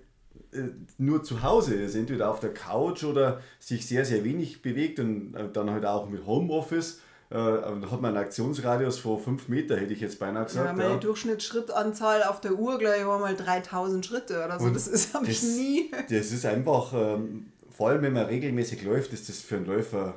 äh, 0.51 0.63
nur 0.97 1.23
zu 1.23 1.43
Hause 1.43 1.75
ist, 1.75 1.95
entweder 1.95 2.31
auf 2.31 2.39
der 2.39 2.53
Couch 2.53 3.03
oder 3.03 3.41
sich 3.59 3.87
sehr, 3.87 4.03
sehr 4.05 4.23
wenig 4.23 4.61
bewegt 4.61 4.99
und 4.99 5.35
äh, 5.35 5.49
dann 5.51 5.69
halt 5.69 5.85
auch 5.85 6.09
mit 6.09 6.25
Homeoffice. 6.25 7.01
Äh, 7.29 7.35
da 7.35 7.91
hat 7.91 8.01
man 8.01 8.15
einen 8.15 8.23
Aktionsradius 8.23 8.99
von 8.99 9.19
5 9.19 9.47
Meter, 9.47 9.77
hätte 9.77 9.93
ich 9.93 9.99
jetzt 9.99 10.19
beinahe 10.19 10.45
gesagt. 10.45 10.67
Ja, 10.67 10.73
meine 10.73 10.93
ja. 10.93 10.99
Durchschnittsschrittanzahl 10.99 12.23
auf 12.23 12.39
der 12.39 12.53
Uhr, 12.53 12.77
glaube 12.77 12.97
ich, 12.99 13.05
war 13.05 13.19
mal 13.19 13.35
3000 13.35 14.05
Schritte 14.05 14.45
oder 14.45 14.59
so. 14.59 14.65
Und 14.65 14.75
das 14.75 15.13
habe 15.13 15.27
ich 15.27 15.41
nie. 15.41 15.91
Das 16.09 16.31
ist 16.31 16.45
einfach, 16.45 16.93
ähm, 16.93 17.51
vor 17.69 17.89
allem 17.89 18.03
wenn 18.03 18.13
man 18.13 18.25
regelmäßig 18.25 18.83
läuft, 18.83 19.11
ist 19.13 19.27
das 19.27 19.39
für 19.39 19.55
einen 19.55 19.65
Läufer 19.65 20.13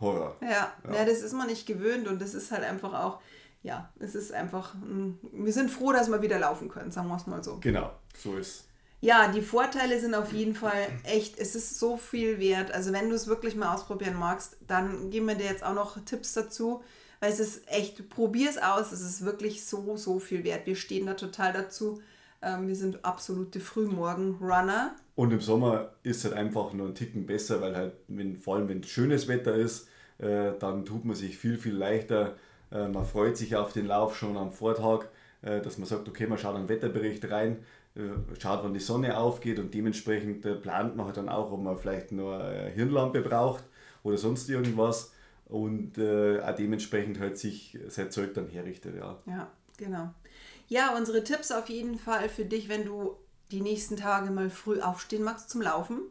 Horror. 0.00 0.36
Ja, 0.42 0.72
ja. 0.84 0.94
ja 0.94 1.04
das 1.04 1.22
ist 1.22 1.32
man 1.32 1.46
nicht 1.46 1.66
gewöhnt 1.66 2.08
und 2.08 2.20
das 2.20 2.34
ist 2.34 2.50
halt 2.50 2.64
einfach 2.64 2.92
auch, 2.92 3.20
ja, 3.62 3.90
es 3.98 4.14
ist 4.14 4.32
einfach, 4.32 4.74
wir 5.32 5.52
sind 5.52 5.70
froh, 5.70 5.92
dass 5.92 6.10
wir 6.10 6.22
wieder 6.22 6.38
laufen 6.38 6.68
können, 6.68 6.90
sagen 6.90 7.08
wir 7.08 7.16
es 7.16 7.26
mal 7.26 7.42
so. 7.44 7.58
Genau, 7.60 7.90
so 8.16 8.36
ist 8.36 8.69
ja, 9.00 9.28
die 9.32 9.40
Vorteile 9.40 9.98
sind 9.98 10.14
auf 10.14 10.32
jeden 10.32 10.54
Fall 10.54 10.88
echt, 11.04 11.38
es 11.38 11.54
ist 11.54 11.78
so 11.78 11.96
viel 11.96 12.38
wert. 12.38 12.70
Also 12.70 12.92
wenn 12.92 13.08
du 13.08 13.14
es 13.14 13.28
wirklich 13.28 13.56
mal 13.56 13.74
ausprobieren 13.74 14.18
magst, 14.18 14.58
dann 14.66 15.10
geben 15.10 15.26
wir 15.26 15.36
dir 15.36 15.46
jetzt 15.46 15.64
auch 15.64 15.74
noch 15.74 16.04
Tipps 16.04 16.34
dazu, 16.34 16.82
weil 17.18 17.32
es 17.32 17.40
ist 17.40 17.66
echt, 17.66 18.10
probier 18.10 18.50
es 18.50 18.58
aus, 18.58 18.92
es 18.92 19.00
ist 19.00 19.24
wirklich 19.24 19.64
so, 19.64 19.96
so 19.96 20.18
viel 20.18 20.44
wert. 20.44 20.66
Wir 20.66 20.76
stehen 20.76 21.06
da 21.06 21.14
total 21.14 21.54
dazu. 21.54 22.02
Ähm, 22.42 22.68
wir 22.68 22.76
sind 22.76 23.04
absolute 23.04 23.60
Frühmorgen-Runner. 23.60 24.94
Und 25.14 25.32
im 25.32 25.40
Sommer 25.40 25.94
ist 26.02 26.18
es 26.18 26.24
halt 26.24 26.34
einfach 26.34 26.72
nur 26.74 26.88
ein 26.88 26.94
Ticken 26.94 27.24
besser, 27.24 27.62
weil 27.62 27.74
halt, 27.74 27.94
wenn, 28.08 28.36
vor 28.36 28.56
allem 28.56 28.68
wenn 28.68 28.82
schönes 28.82 29.28
Wetter 29.28 29.54
ist, 29.54 29.88
äh, 30.18 30.52
dann 30.58 30.84
tut 30.84 31.06
man 31.06 31.16
sich 31.16 31.38
viel, 31.38 31.56
viel 31.56 31.74
leichter. 31.74 32.36
Äh, 32.70 32.88
man 32.88 33.06
freut 33.06 33.38
sich 33.38 33.56
auf 33.56 33.72
den 33.72 33.86
Lauf 33.86 34.16
schon 34.16 34.36
am 34.36 34.52
Vortag, 34.52 35.06
äh, 35.40 35.62
dass 35.62 35.78
man 35.78 35.86
sagt, 35.86 36.06
okay, 36.06 36.26
man 36.26 36.38
schaut 36.38 36.56
einen 36.56 36.68
Wetterbericht 36.68 37.30
rein 37.30 37.64
schaut, 38.40 38.62
wann 38.62 38.74
die 38.74 38.80
Sonne 38.80 39.16
aufgeht 39.16 39.58
und 39.58 39.74
dementsprechend 39.74 40.44
äh, 40.46 40.54
plant 40.54 40.96
man 40.96 41.06
halt 41.06 41.16
dann 41.16 41.28
auch, 41.28 41.50
ob 41.50 41.60
man 41.60 41.76
vielleicht 41.76 42.12
nur 42.12 42.42
eine 42.42 42.70
Hirnlampe 42.70 43.20
braucht 43.20 43.64
oder 44.02 44.16
sonst 44.16 44.48
irgendwas 44.48 45.12
und 45.46 45.98
äh, 45.98 46.40
auch 46.40 46.54
dementsprechend 46.54 47.18
halt 47.18 47.38
sich 47.38 47.78
sein 47.88 48.10
Zeug 48.10 48.34
dann 48.34 48.48
herrichtet. 48.48 48.96
Ja. 48.96 49.18
ja, 49.26 49.50
genau. 49.76 50.10
Ja, 50.68 50.96
unsere 50.96 51.24
Tipps 51.24 51.50
auf 51.50 51.68
jeden 51.68 51.98
Fall 51.98 52.28
für 52.28 52.44
dich, 52.44 52.68
wenn 52.68 52.84
du 52.84 53.16
die 53.50 53.60
nächsten 53.60 53.96
Tage 53.96 54.30
mal 54.30 54.50
früh 54.50 54.80
aufstehen 54.80 55.24
magst 55.24 55.50
zum 55.50 55.62
Laufen. 55.62 56.02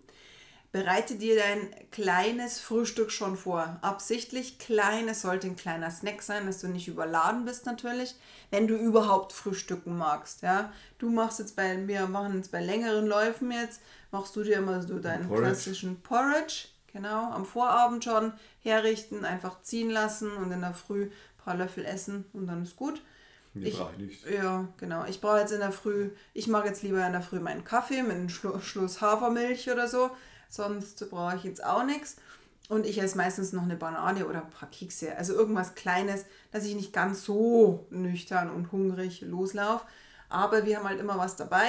Bereite 0.72 1.16
dir 1.16 1.36
dein 1.36 1.68
kleines 1.90 2.60
Frühstück 2.60 3.12
schon 3.12 3.36
vor. 3.38 3.80
Absichtlich 3.82 4.60
klein, 4.60 5.08
es 5.08 5.24
sollte 5.24 5.48
ein 5.48 5.56
kleiner 5.56 5.90
Snack 5.90 6.22
sein, 6.22 6.46
dass 6.46 6.60
du 6.60 6.68
nicht 6.68 6.88
überladen 6.88 7.44
bist 7.44 7.66
natürlich, 7.66 8.16
wenn 8.52 8.68
du 8.68 8.76
überhaupt 8.76 9.34
frühstücken 9.34 9.98
magst. 9.98 10.44
Ja? 10.44 10.72
Du 11.00 11.10
machst 11.10 11.40
jetzt 11.40 11.56
bei, 11.56 11.88
wir 11.88 12.06
machen 12.06 12.36
jetzt 12.36 12.52
bei 12.52 12.62
längeren 12.62 13.08
Läufen 13.08 13.52
jetzt, 13.52 13.82
machst 14.12 14.36
du 14.36 14.44
dir 14.44 14.58
immer 14.58 14.84
so 14.84 15.00
deinen 15.00 15.28
Porridge. 15.28 15.48
klassischen 15.48 16.02
Porridge, 16.02 16.68
genau, 16.94 17.32
am 17.32 17.46
Vorabend 17.46 18.04
schon 18.04 18.34
herrichten, 18.62 19.26
einfach 19.26 19.64
ziehen 19.64 19.90
lassen 19.90 20.32
und 20.34 20.52
in 20.52 20.62
der 20.62 20.76
Früh 20.76 21.06
ein 21.06 21.44
paar 21.44 21.56
Löffel 21.56 21.84
essen 21.84 22.26
und 22.32 22.46
dann 22.46 22.62
ist 22.62 22.76
gut. 22.76 23.02
Nee, 23.56 23.70
ich, 23.70 23.80
ich 23.80 23.98
nicht. 23.98 24.30
Ja, 24.30 24.68
genau. 24.78 25.06
Ich 25.06 25.20
brauche 25.20 25.40
jetzt 25.40 25.52
in 25.52 25.62
der 25.62 25.72
Früh, 25.72 26.12
ich 26.36 26.46
mag 26.46 26.66
jetzt 26.66 26.84
lieber 26.84 27.04
in 27.04 27.14
der 27.14 27.24
Früh 27.24 27.40
meinen 27.40 27.64
Kaffee 27.64 28.04
mit 28.04 28.12
einem 28.12 28.30
Schluss 28.30 29.02
Hafermilch 29.02 29.72
oder 29.72 29.88
so 29.88 30.12
sonst 30.50 31.10
brauche 31.10 31.38
ich 31.38 31.44
jetzt 31.44 31.64
auch 31.64 31.86
nichts. 31.86 32.18
Und 32.68 32.86
ich 32.86 33.02
esse 33.02 33.18
meistens 33.18 33.52
noch 33.52 33.64
eine 33.64 33.76
Banane 33.76 34.28
oder 34.28 34.44
ein 34.44 34.50
paar 34.50 34.70
Kekse. 34.70 35.18
Also 35.18 35.34
irgendwas 35.34 35.74
Kleines, 35.74 36.26
dass 36.52 36.66
ich 36.66 36.76
nicht 36.76 36.94
ganz 36.94 37.24
so 37.24 37.88
nüchtern 37.90 38.52
und 38.52 38.72
hungrig 38.72 39.22
loslaufe. 39.22 39.86
Aber 40.30 40.66
wir 40.66 40.78
haben 40.78 40.88
halt 40.88 41.00
immer 41.00 41.18
was 41.18 41.36
dabei. 41.36 41.66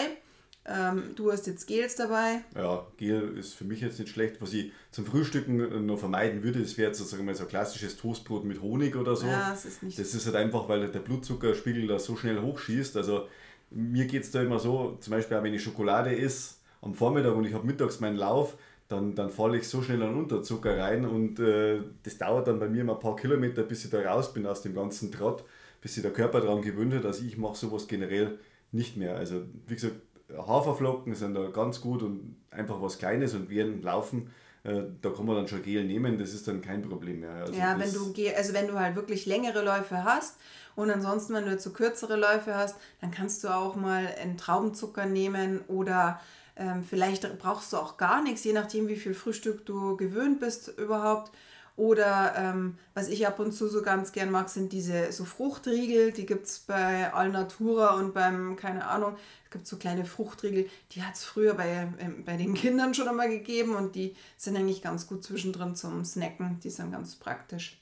Ähm, 0.66 1.14
du 1.16 1.32
hast 1.32 1.46
jetzt 1.46 1.66
Gels 1.66 1.96
dabei. 1.96 2.44
Ja, 2.54 2.86
Gel 2.98 3.38
ist 3.38 3.54
für 3.54 3.64
mich 3.64 3.80
jetzt 3.80 3.98
nicht 3.98 4.10
schlecht. 4.10 4.42
Was 4.42 4.52
ich 4.52 4.72
zum 4.90 5.06
Frühstücken 5.06 5.86
noch 5.86 5.98
vermeiden 5.98 6.42
würde, 6.42 6.60
das 6.60 6.76
wäre 6.76 6.92
sozusagen 6.92 7.24
mal 7.24 7.34
so 7.34 7.44
ein 7.44 7.48
klassisches 7.48 7.96
Toastbrot 7.96 8.44
mit 8.44 8.60
Honig 8.60 8.94
oder 8.94 9.16
so. 9.16 9.26
Ja, 9.26 9.50
das 9.50 9.64
ist 9.64 9.82
nicht 9.82 9.98
Das 9.98 10.14
ist 10.14 10.26
halt 10.26 10.36
einfach, 10.36 10.68
weil 10.68 10.90
der 10.90 10.98
Blutzuckerspiegel 11.00 11.86
da 11.86 11.98
so 11.98 12.14
schnell 12.14 12.42
hochschießt. 12.42 12.98
Also 12.98 13.26
mir 13.70 14.04
geht 14.04 14.24
es 14.24 14.32
da 14.32 14.42
immer 14.42 14.58
so, 14.58 14.98
zum 15.00 15.12
Beispiel 15.12 15.38
auch 15.38 15.42
wenn 15.42 15.54
ich 15.54 15.62
Schokolade 15.62 16.14
esse 16.16 16.56
am 16.82 16.94
Vormittag 16.94 17.34
und 17.34 17.44
ich 17.44 17.54
habe 17.54 17.66
mittags 17.66 18.00
meinen 18.00 18.16
Lauf, 18.16 18.56
dann, 18.90 19.14
dann 19.14 19.30
falle 19.30 19.56
ich 19.58 19.68
so 19.68 19.82
schnell 19.82 20.02
an 20.02 20.16
Unterzucker 20.16 20.76
rein 20.76 21.04
und 21.06 21.38
äh, 21.38 21.80
das 22.02 22.18
dauert 22.18 22.48
dann 22.48 22.58
bei 22.58 22.68
mir 22.68 22.82
mal 22.82 22.94
ein 22.94 22.98
paar 23.00 23.14
Kilometer, 23.14 23.62
bis 23.62 23.84
ich 23.84 23.90
da 23.90 24.00
raus 24.00 24.32
bin 24.32 24.46
aus 24.46 24.62
dem 24.62 24.74
ganzen 24.74 25.12
Trott, 25.12 25.44
bis 25.80 25.94
sich 25.94 26.02
der 26.02 26.12
Körper 26.12 26.40
daran 26.40 26.60
gewöhnt 26.60 26.92
hat. 26.94 27.04
Also 27.04 27.24
ich 27.24 27.38
mache 27.38 27.56
sowas 27.56 27.86
generell 27.86 28.40
nicht 28.72 28.96
mehr. 28.96 29.16
Also 29.16 29.42
wie 29.68 29.74
gesagt, 29.74 29.94
Haferflocken 30.36 31.14
sind 31.14 31.34
da 31.34 31.46
ganz 31.50 31.80
gut 31.80 32.02
und 32.02 32.36
einfach 32.50 32.82
was 32.82 32.98
Kleines 32.98 33.32
und 33.34 33.48
während 33.48 33.84
Laufen, 33.84 34.30
äh, 34.64 34.82
da 35.00 35.10
kann 35.10 35.24
man 35.24 35.36
dann 35.36 35.46
schon 35.46 35.62
Gel 35.62 35.84
nehmen, 35.84 36.18
das 36.18 36.34
ist 36.34 36.48
dann 36.48 36.60
kein 36.60 36.82
Problem 36.82 37.20
mehr. 37.20 37.30
Also 37.30 37.52
ja, 37.52 37.78
wenn 37.78 37.92
du, 37.92 38.12
also 38.36 38.52
wenn 38.54 38.66
du 38.66 38.74
halt 38.78 38.96
wirklich 38.96 39.24
längere 39.24 39.64
Läufe 39.64 40.02
hast 40.02 40.36
und 40.74 40.90
ansonsten, 40.90 41.34
wenn 41.34 41.46
du 41.46 41.56
zu 41.58 41.72
kürzere 41.72 42.16
Läufe 42.16 42.56
hast, 42.56 42.74
dann 43.00 43.12
kannst 43.12 43.44
du 43.44 43.54
auch 43.54 43.76
mal 43.76 44.08
einen 44.20 44.36
Traubenzucker 44.36 45.06
nehmen 45.06 45.60
oder 45.68 46.20
ähm, 46.56 46.84
vielleicht 46.84 47.38
brauchst 47.38 47.72
du 47.72 47.76
auch 47.76 47.96
gar 47.96 48.22
nichts, 48.22 48.44
je 48.44 48.52
nachdem, 48.52 48.88
wie 48.88 48.96
viel 48.96 49.14
Frühstück 49.14 49.64
du 49.66 49.96
gewöhnt 49.96 50.40
bist 50.40 50.68
überhaupt. 50.78 51.32
Oder 51.76 52.34
ähm, 52.36 52.76
was 52.92 53.08
ich 53.08 53.26
ab 53.26 53.38
und 53.38 53.52
zu 53.52 53.66
so 53.66 53.80
ganz 53.80 54.12
gern 54.12 54.30
mag, 54.30 54.50
sind 54.50 54.72
diese 54.72 55.12
so 55.12 55.24
Fruchtriegel. 55.24 56.12
Die 56.12 56.26
gibt 56.26 56.44
es 56.46 56.58
bei 56.58 57.10
Alnatura 57.10 57.94
und 57.94 58.12
beim, 58.12 58.56
keine 58.56 58.86
Ahnung, 58.86 59.16
es 59.46 59.50
gibt 59.50 59.66
so 59.66 59.78
kleine 59.78 60.04
Fruchtriegel. 60.04 60.68
Die 60.92 61.02
hat 61.02 61.14
es 61.14 61.24
früher 61.24 61.54
bei, 61.54 61.88
ähm, 61.98 62.22
bei 62.26 62.36
den 62.36 62.52
Kindern 62.52 62.92
schon 62.92 63.08
einmal 63.08 63.30
gegeben 63.30 63.76
und 63.76 63.94
die 63.94 64.14
sind 64.36 64.58
eigentlich 64.58 64.82
ganz 64.82 65.06
gut 65.06 65.24
zwischendrin 65.24 65.74
zum 65.74 66.04
Snacken. 66.04 66.60
Die 66.62 66.68
sind 66.68 66.92
ganz 66.92 67.16
praktisch. 67.16 67.80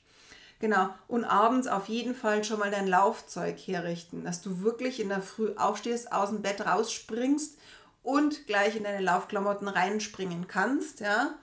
Genau. 0.59 0.89
Und 1.09 1.25
abends 1.25 1.67
auf 1.67 1.89
jeden 1.89 2.15
Fall 2.15 2.43
schon 2.45 2.59
mal 2.59 2.71
dein 2.71 2.87
Laufzeug 2.87 3.57
herrichten, 3.57 4.23
dass 4.23 4.41
du 4.41 4.61
wirklich 4.61 5.01
in 5.01 5.09
der 5.09 5.21
Früh 5.21 5.51
aufstehst, 5.55 6.13
aus 6.13 6.29
dem 6.29 6.41
Bett 6.41 6.65
rausspringst 6.65 7.57
und 8.09 8.47
gleich 8.47 8.75
in 8.75 8.83
deine 8.83 9.03
Laufklamotten 9.03 9.67
reinspringen 9.67 10.47
kannst, 10.47 10.99
ja. 10.99 11.35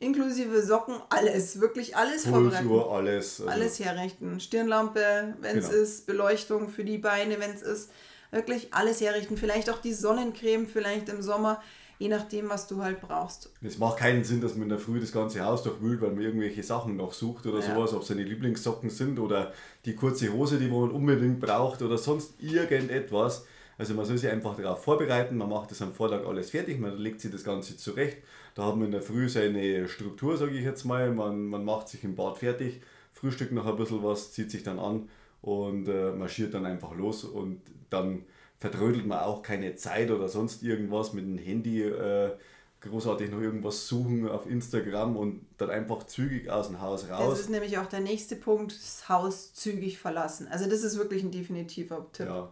Inklusive 0.00 0.62
Socken, 0.62 0.96
alles, 1.08 1.60
wirklich 1.60 1.96
alles 1.96 2.26
vorbereiten. 2.26 2.68
alles. 2.70 3.40
Also 3.40 3.50
alles 3.50 3.78
herrichten. 3.78 4.40
Stirnlampe, 4.40 5.34
wenn 5.40 5.58
es 5.58 5.68
genau. 5.68 5.82
ist, 5.82 6.06
Beleuchtung 6.06 6.68
für 6.68 6.84
die 6.84 6.98
Beine, 6.98 7.38
wenn 7.40 7.52
es 7.52 7.62
ist. 7.62 7.90
Wirklich 8.30 8.74
alles 8.74 9.00
herrichten. 9.00 9.36
Vielleicht 9.36 9.70
auch 9.70 9.80
die 9.80 9.92
Sonnencreme, 9.92 10.66
vielleicht 10.66 11.08
im 11.08 11.22
Sommer, 11.22 11.62
je 11.98 12.08
nachdem, 12.08 12.50
was 12.50 12.66
du 12.66 12.82
halt 12.82 13.00
brauchst. 13.00 13.50
Es 13.62 13.78
macht 13.78 13.98
keinen 13.98 14.24
Sinn, 14.24 14.40
dass 14.40 14.54
man 14.54 14.64
in 14.64 14.70
der 14.70 14.78
Früh 14.78 15.00
das 15.00 15.12
ganze 15.12 15.44
Haus 15.44 15.62
durchwühlt, 15.62 16.00
weil 16.00 16.10
man 16.10 16.22
irgendwelche 16.22 16.62
Sachen 16.62 16.96
noch 16.96 17.12
sucht 17.12 17.46
oder 17.46 17.60
ja. 17.60 17.74
sowas, 17.74 17.92
ob 17.92 18.02
es 18.02 18.08
seine 18.08 18.24
Lieblingssocken 18.24 18.90
sind 18.90 19.18
oder 19.18 19.52
die 19.84 19.94
kurze 19.94 20.32
Hose, 20.32 20.58
die 20.58 20.68
man 20.68 20.90
unbedingt 20.90 21.40
braucht 21.40 21.82
oder 21.82 21.96
sonst 21.96 22.34
irgendetwas. 22.40 23.44
Also 23.76 23.94
man 23.94 24.04
soll 24.04 24.18
sich 24.18 24.30
einfach 24.30 24.56
darauf 24.56 24.84
vorbereiten, 24.84 25.36
man 25.36 25.48
macht 25.48 25.70
das 25.70 25.82
am 25.82 25.92
Vortag 25.92 26.24
alles 26.26 26.50
fertig, 26.50 26.78
man 26.78 26.96
legt 26.96 27.20
sich 27.20 27.30
das 27.30 27.44
Ganze 27.44 27.76
zurecht. 27.76 28.18
Da 28.54 28.66
hat 28.66 28.76
man 28.76 28.86
in 28.86 28.92
der 28.92 29.02
Früh 29.02 29.28
seine 29.28 29.88
Struktur, 29.88 30.36
sage 30.36 30.56
ich 30.56 30.64
jetzt 30.64 30.84
mal. 30.84 31.10
Man, 31.12 31.46
man 31.46 31.64
macht 31.64 31.88
sich 31.88 32.04
im 32.04 32.14
Bad 32.14 32.38
fertig, 32.38 32.80
frühstückt 33.12 33.52
noch 33.52 33.66
ein 33.66 33.76
bisschen 33.76 34.02
was, 34.02 34.32
zieht 34.32 34.50
sich 34.50 34.62
dann 34.62 34.78
an 34.78 35.08
und 35.42 35.88
äh, 35.88 36.12
marschiert 36.12 36.54
dann 36.54 36.64
einfach 36.64 36.94
los 36.94 37.24
und 37.24 37.60
dann 37.90 38.24
vertrödelt 38.60 39.06
man 39.06 39.18
auch 39.18 39.42
keine 39.42 39.74
Zeit 39.74 40.10
oder 40.10 40.28
sonst 40.28 40.62
irgendwas 40.62 41.12
mit 41.12 41.24
dem 41.24 41.38
Handy. 41.38 41.82
Äh, 41.82 42.32
großartig 42.80 43.30
noch 43.30 43.40
irgendwas 43.40 43.88
suchen 43.88 44.28
auf 44.28 44.46
Instagram 44.46 45.16
und 45.16 45.46
dann 45.56 45.70
einfach 45.70 46.04
zügig 46.04 46.50
aus 46.50 46.68
dem 46.68 46.82
Haus 46.82 47.08
raus. 47.08 47.30
Das 47.30 47.40
ist 47.40 47.48
nämlich 47.48 47.78
auch 47.78 47.86
der 47.86 48.00
nächste 48.00 48.36
Punkt, 48.36 48.72
das 48.72 49.08
Haus 49.08 49.54
zügig 49.54 49.98
verlassen. 49.98 50.48
Also 50.48 50.68
das 50.68 50.82
ist 50.82 50.98
wirklich 50.98 51.22
ein 51.22 51.30
definitiver 51.30 52.06
Tipp. 52.12 52.26
Ja 52.26 52.50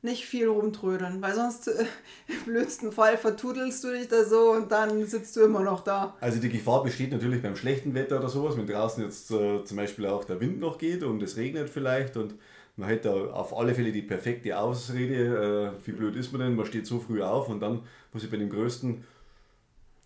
nicht 0.00 0.26
viel 0.26 0.46
rumtrödeln, 0.48 1.20
weil 1.20 1.34
sonst 1.34 1.68
äh, 1.68 1.84
im 2.28 2.44
blödsten 2.44 2.92
Fall 2.92 3.16
vertudelst 3.16 3.82
du 3.82 3.92
dich 3.92 4.08
da 4.08 4.24
so 4.24 4.52
und 4.52 4.70
dann 4.70 5.04
sitzt 5.06 5.34
du 5.36 5.40
immer 5.42 5.60
noch 5.60 5.80
da. 5.80 6.14
Also 6.20 6.38
die 6.38 6.48
Gefahr 6.48 6.82
besteht 6.82 7.12
natürlich 7.12 7.42
beim 7.42 7.56
schlechten 7.56 7.94
Wetter 7.94 8.18
oder 8.18 8.28
sowas, 8.28 8.56
wenn 8.56 8.66
draußen 8.66 9.02
jetzt 9.02 9.30
äh, 9.30 9.64
zum 9.64 9.76
Beispiel 9.76 10.06
auch 10.06 10.24
der 10.24 10.40
Wind 10.40 10.60
noch 10.60 10.78
geht 10.78 11.02
und 11.02 11.22
es 11.22 11.36
regnet 11.36 11.68
vielleicht 11.68 12.16
und 12.16 12.34
man 12.76 12.88
hätte 12.88 13.34
auf 13.34 13.56
alle 13.56 13.74
Fälle 13.74 13.90
die 13.90 14.02
perfekte 14.02 14.56
Ausrede, 14.56 15.74
äh, 15.74 15.86
wie 15.86 15.92
blöd 15.92 16.14
ist 16.14 16.32
man 16.32 16.42
denn, 16.42 16.54
man 16.54 16.66
steht 16.66 16.86
so 16.86 17.00
früh 17.00 17.22
auf 17.22 17.48
und 17.48 17.58
dann 17.60 17.80
muss 18.12 18.22
ich 18.22 18.30
bei 18.30 18.36
dem 18.36 18.50
größten 18.50 19.04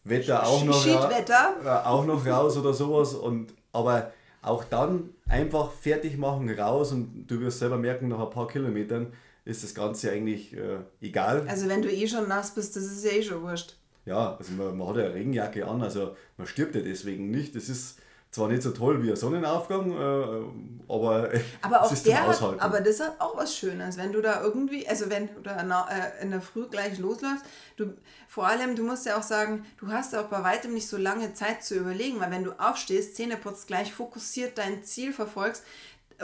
Wetter 0.05 0.46
auch 0.46 0.64
noch, 0.64 0.87
äh, 0.87 1.68
auch 1.85 2.07
noch 2.07 2.26
raus 2.26 2.57
oder 2.57 2.72
sowas 2.72 3.12
und 3.12 3.52
aber 3.72 4.11
auch 4.40 4.64
dann 4.64 5.11
einfach 5.28 5.70
fertig 5.70 6.16
machen, 6.16 6.50
raus 6.50 6.92
und 6.92 7.26
du 7.28 7.40
wirst 7.40 7.59
selber 7.59 7.76
merken, 7.76 8.09
nach 8.09 8.20
ein 8.20 8.31
paar 8.31 8.48
Kilometern, 8.48 9.12
ist 9.44 9.64
das 9.64 9.74
Ganze 9.74 10.11
eigentlich 10.11 10.57
äh, 10.57 10.78
egal. 11.00 11.46
Also 11.48 11.68
wenn 11.68 11.83
du 11.83 11.90
eh 11.90 12.07
schon 12.07 12.28
nass 12.28 12.55
bist, 12.55 12.76
das 12.76 12.85
ist 12.85 13.05
ja 13.05 13.12
eh 13.12 13.22
schon 13.22 13.42
wurscht. 13.42 13.76
Ja, 14.05 14.37
also 14.37 14.52
man, 14.52 14.76
man 14.76 14.88
hat 14.88 14.96
ja 14.96 15.05
eine 15.05 15.14
Regenjacke 15.14 15.66
an, 15.66 15.83
also 15.83 16.16
man 16.37 16.46
stirbt 16.46 16.74
ja 16.74 16.81
deswegen 16.81 17.31
nicht. 17.31 17.55
Das 17.55 17.68
ist 17.68 17.98
zwar 18.33 18.48
nicht 18.48 18.62
so 18.62 18.70
toll 18.70 19.02
wie 19.02 19.11
ein 19.11 19.16
Sonnenaufgang, 19.16 19.92
äh, 19.92 20.90
aber, 20.90 21.31
aber 21.62 21.83
auch 21.83 21.94
der 21.94 22.26
hat, 22.26 22.61
aber 22.61 22.81
das 22.81 22.98
hat 22.98 23.20
auch 23.20 23.37
was 23.37 23.55
Schönes, 23.55 23.98
wenn 23.98 24.11
du 24.11 24.22
da 24.22 24.42
irgendwie, 24.42 24.88
also 24.88 25.11
wenn 25.11 25.28
du 25.35 25.42
da 25.42 25.87
in 26.20 26.31
der 26.31 26.40
Früh 26.40 26.66
gleich 26.66 26.98
losläufst, 26.98 27.44
du, 27.76 27.92
vor 28.28 28.46
allem, 28.46 28.74
du 28.74 28.85
musst 28.85 29.05
ja 29.05 29.18
auch 29.18 29.22
sagen, 29.22 29.66
du 29.76 29.88
hast 29.88 30.16
auch 30.16 30.28
bei 30.28 30.42
weitem 30.42 30.72
nicht 30.72 30.88
so 30.88 30.96
lange 30.96 31.35
Zeit 31.35 31.62
zu 31.62 31.74
überlegen, 31.74 32.20
weil 32.20 32.31
wenn 32.31 32.44
du 32.44 32.52
aufstehst, 32.52 33.16
Zähne 33.16 33.37
putzt, 33.37 33.66
gleich 33.66 33.92
fokussiert 33.92 34.57
dein 34.57 34.83
Ziel 34.83 35.12
verfolgst, 35.12 35.62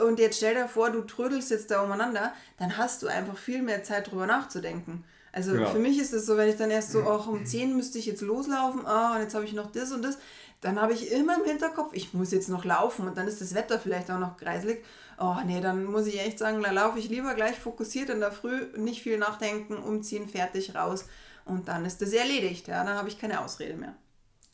und 0.01 0.19
jetzt 0.19 0.37
stell 0.37 0.55
dir 0.55 0.67
vor, 0.67 0.89
du 0.89 1.01
trödelst 1.01 1.51
jetzt 1.51 1.71
da 1.71 1.81
umeinander, 1.81 2.33
dann 2.57 2.77
hast 2.77 3.03
du 3.03 3.07
einfach 3.07 3.37
viel 3.37 3.61
mehr 3.61 3.83
Zeit 3.83 4.11
drüber 4.11 4.25
nachzudenken. 4.25 5.03
Also 5.31 5.55
ja. 5.55 5.67
für 5.67 5.79
mich 5.79 5.99
ist 5.99 6.13
es 6.13 6.25
so, 6.25 6.37
wenn 6.37 6.49
ich 6.49 6.55
dann 6.55 6.71
erst 6.71 6.91
so, 6.91 7.03
auch 7.03 7.27
um 7.27 7.45
10 7.45 7.75
müsste 7.75 7.99
ich 7.99 8.07
jetzt 8.07 8.21
loslaufen, 8.21 8.85
ah, 8.85 9.15
und 9.15 9.21
jetzt 9.21 9.35
habe 9.35 9.45
ich 9.45 9.53
noch 9.53 9.71
das 9.71 9.91
und 9.91 10.01
das, 10.01 10.17
dann 10.61 10.81
habe 10.81 10.93
ich 10.93 11.11
immer 11.11 11.37
im 11.37 11.45
Hinterkopf, 11.45 11.93
ich 11.93 12.13
muss 12.13 12.31
jetzt 12.31 12.49
noch 12.49 12.65
laufen 12.65 13.07
und 13.07 13.17
dann 13.17 13.27
ist 13.27 13.39
das 13.39 13.53
Wetter 13.53 13.79
vielleicht 13.79 14.11
auch 14.11 14.19
noch 14.19 14.37
kreislig. 14.37 14.83
Oh 15.19 15.35
nee, 15.45 15.61
dann 15.61 15.85
muss 15.85 16.07
ich 16.07 16.19
echt 16.19 16.39
sagen, 16.39 16.61
da 16.63 16.71
laufe 16.71 16.99
ich 16.99 17.09
lieber 17.09 17.33
gleich 17.35 17.57
fokussiert 17.57 18.09
in 18.09 18.19
der 18.19 18.31
Früh, 18.31 18.67
nicht 18.75 19.03
viel 19.03 19.17
nachdenken, 19.17 19.77
umziehen, 19.77 20.27
fertig, 20.27 20.75
raus 20.75 21.05
und 21.45 21.67
dann 21.67 21.85
ist 21.85 22.01
das 22.01 22.13
erledigt. 22.13 22.67
Ja, 22.67 22.83
dann 22.83 22.97
habe 22.97 23.09
ich 23.09 23.19
keine 23.19 23.41
Ausrede 23.41 23.75
mehr. 23.75 23.95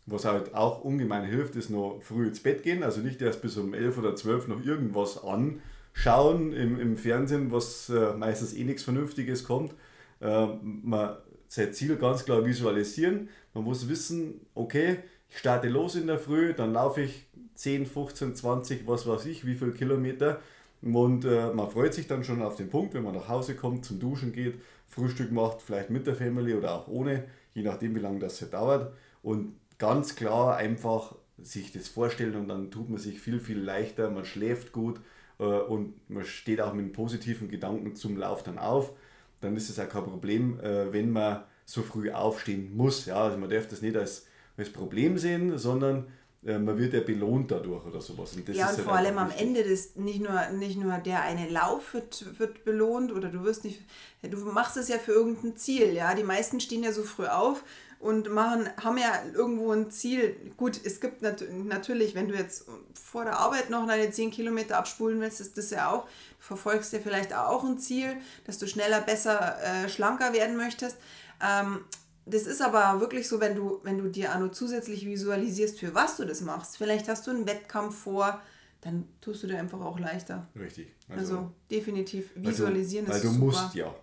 Was 0.08 0.26
halt 0.26 0.54
auch 0.54 0.84
ungemein 0.84 1.26
hilft, 1.26 1.56
ist 1.56 1.70
noch 1.70 2.00
früh 2.02 2.28
ins 2.28 2.40
Bett 2.40 2.62
gehen, 2.62 2.84
also 2.84 3.02
nicht 3.02 3.22
erst 3.22 3.42
bis 3.42 3.58
um 3.58 3.74
11 3.74 3.98
oder 3.98 4.16
12 4.16 4.48
noch 4.48 4.64
irgendwas 4.64 5.24
anschauen 5.24 6.54
im, 6.54 6.80
im 6.80 6.98
Fernsehen, 6.98 7.52
was 7.52 7.90
äh, 7.90 8.14
meistens 8.14 8.54
eh 8.54 8.64
nichts 8.64 8.84
Vernünftiges 8.84 9.44
kommt. 9.44 9.74
Äh, 10.22 10.48
man 10.62 11.18
sein 11.48 11.74
Ziel 11.74 11.96
ganz 11.96 12.26
klar 12.26 12.46
visualisieren. 12.46 13.30
Man 13.54 13.64
muss 13.64 13.90
wissen, 13.90 14.42
okay, 14.54 14.98
ich 15.30 15.40
starte 15.40 15.70
los 15.70 15.96
in 15.96 16.08
der 16.08 16.20
Früh, 16.20 16.54
dann 16.54 16.74
laufe 16.74 17.02
ich 17.02 17.28
10, 17.56 17.86
15, 17.86 18.36
20, 18.36 18.88
was 18.88 19.08
weiß 19.08 19.26
ich, 19.26 19.46
wie 19.46 19.56
viele 19.56 19.72
Kilometer. 19.72 20.40
Und 20.82 21.26
äh, 21.26 21.52
man 21.52 21.70
freut 21.70 21.94
sich 21.94 22.08
dann 22.08 22.24
schon 22.24 22.42
auf 22.42 22.58
den 22.58 22.70
Punkt, 22.70 22.94
wenn 22.94 23.04
man 23.04 23.16
nach 23.16 23.28
Hause 23.28 23.56
kommt, 23.56 23.86
zum 23.86 24.00
Duschen 24.00 24.34
geht, 24.34 24.56
Frühstück 24.88 25.32
macht, 25.32 25.62
vielleicht 25.62 25.90
mit 25.90 26.06
der 26.06 26.16
Family 26.16 26.54
oder 26.54 26.76
auch 26.76 26.88
ohne, 26.88 27.24
je 27.54 27.64
nachdem, 27.64 27.96
wie 27.96 28.00
lange 28.00 28.20
das 28.20 28.48
dauert. 28.50 28.94
Und 29.24 29.56
ganz 29.78 30.16
klar 30.16 30.58
einfach 30.58 31.16
sich 31.38 31.72
das 31.72 31.88
vorstellen 31.88 32.36
und 32.36 32.48
dann 32.48 32.72
tut 32.72 32.90
man 32.90 33.00
sich 33.00 33.20
viel, 33.20 33.40
viel 33.40 33.60
leichter, 33.60 34.10
man 34.10 34.26
schläft 34.26 34.72
gut 34.72 35.00
äh, 35.40 35.44
und 35.44 35.94
man 36.10 36.26
steht 36.26 36.62
auch 36.62 36.74
mit 36.74 36.94
positiven 36.94 37.50
Gedanken 37.50 37.96
zum 37.96 38.18
Lauf 38.18 38.44
dann 38.44 38.58
auf. 38.58 38.94
Dann 39.42 39.56
ist 39.58 39.70
es 39.70 39.80
auch 39.80 39.90
kein 39.90 40.06
Problem, 40.06 40.60
äh, 40.60 40.92
wenn 40.94 41.12
man 41.12 41.44
so 41.66 41.82
früh 41.82 42.12
aufstehen 42.12 42.76
muss. 42.76 43.06
Ja, 43.06 43.24
also 43.24 43.38
man 43.38 43.50
darf 43.50 43.68
das 43.68 43.82
nicht 43.82 43.98
als 43.98 44.28
als 44.58 44.72
Problem 44.72 45.18
sehen, 45.18 45.58
sondern 45.58 46.08
äh, 46.46 46.58
man 46.58 46.78
wird 46.78 46.94
ja 46.94 47.02
belohnt 47.02 47.52
dadurch 47.52 47.86
oder 47.86 48.02
sowas. 48.02 48.36
Und 48.36 48.48
ja, 48.50 48.70
und 48.70 48.78
halt 48.78 48.82
vor 48.82 48.96
allem 48.96 49.18
am 49.18 49.32
Ende 49.32 49.64
des, 49.64 49.96
nicht 49.96 50.22
nur, 50.22 50.48
nicht 50.58 50.78
nur 50.78 50.98
der 51.00 51.22
eine 51.22 51.50
Lauf 51.50 51.94
wird, 51.94 52.40
wird 52.40 52.64
belohnt 52.64 53.12
oder 53.12 53.30
du 53.30 53.44
wirst 53.44 53.66
nicht, 53.66 53.82
du 54.22 54.38
machst 54.38 54.78
es 54.78 54.88
ja 54.88 54.98
für 54.98 55.12
irgendein 55.12 55.58
Ziel, 55.58 55.94
ja. 55.94 56.16
Die 56.16 56.24
meisten 56.24 56.60
stehen 56.60 56.84
ja 56.84 56.92
so 56.92 57.04
früh 57.04 57.26
auf 57.26 57.64
und 58.06 58.32
machen, 58.32 58.70
haben 58.84 59.00
ja 59.00 59.24
irgendwo 59.34 59.72
ein 59.72 59.90
Ziel. 59.90 60.36
Gut, 60.58 60.80
es 60.84 61.02
gibt 61.02 61.24
nat 61.24 61.44
natürlich, 61.50 62.14
wenn 62.14 62.28
du 62.28 62.36
jetzt 62.36 62.66
vor 62.94 63.24
der 63.24 63.40
Arbeit 63.40 63.72
noch 63.72 63.88
deine 63.88 64.12
10 64.12 64.30
Kilometer 64.30 64.78
abspulen 64.78 65.20
willst, 65.20 65.42
ist 65.42 65.58
das 65.58 65.72
ja 65.72 65.90
auch, 65.92 66.04
du 66.04 66.10
verfolgst 66.38 66.94
ja 66.94 67.00
vielleicht 67.00 67.34
auch 67.34 67.64
ein 67.64 67.80
Ziel, 67.80 68.16
dass 68.46 68.60
du 68.60 68.68
schneller, 68.68 69.02
besser, 69.02 69.58
äh, 69.60 69.90
schlanker 69.90 70.34
werden 70.34 70.56
möchtest. 70.56 70.98
Ähm, 71.44 71.84
das 72.28 72.44
ist 72.44 72.62
aber 72.62 73.02
wirklich 73.02 73.28
so, 73.28 73.40
wenn 73.40 73.56
du, 73.56 73.80
wenn 73.82 73.98
du 73.98 74.08
dir 74.08 74.36
auch 74.36 74.52
zusätzlich 74.52 75.08
visualisierst, 75.08 75.80
für 75.80 75.96
was 75.96 76.18
du 76.18 76.26
das 76.26 76.42
machst. 76.42 76.78
Vielleicht 76.78 77.10
hast 77.10 77.26
du 77.26 77.32
einen 77.32 77.48
Wettkampf 77.48 77.98
vor, 77.98 78.40
dann 78.82 79.08
tust 79.20 79.42
du 79.42 79.48
dir 79.48 79.58
einfach 79.58 79.82
auch 79.82 79.98
leichter. 79.98 80.48
Richtig. 80.56 80.94
Also, 81.10 81.38
also 81.38 81.52
definitiv 81.72 82.30
visualisieren 82.36 83.08
weil 83.08 83.20
du, 83.20 83.30
weil 83.30 83.34
du 83.34 83.40
musst 83.46 83.74
ja. 83.74 83.96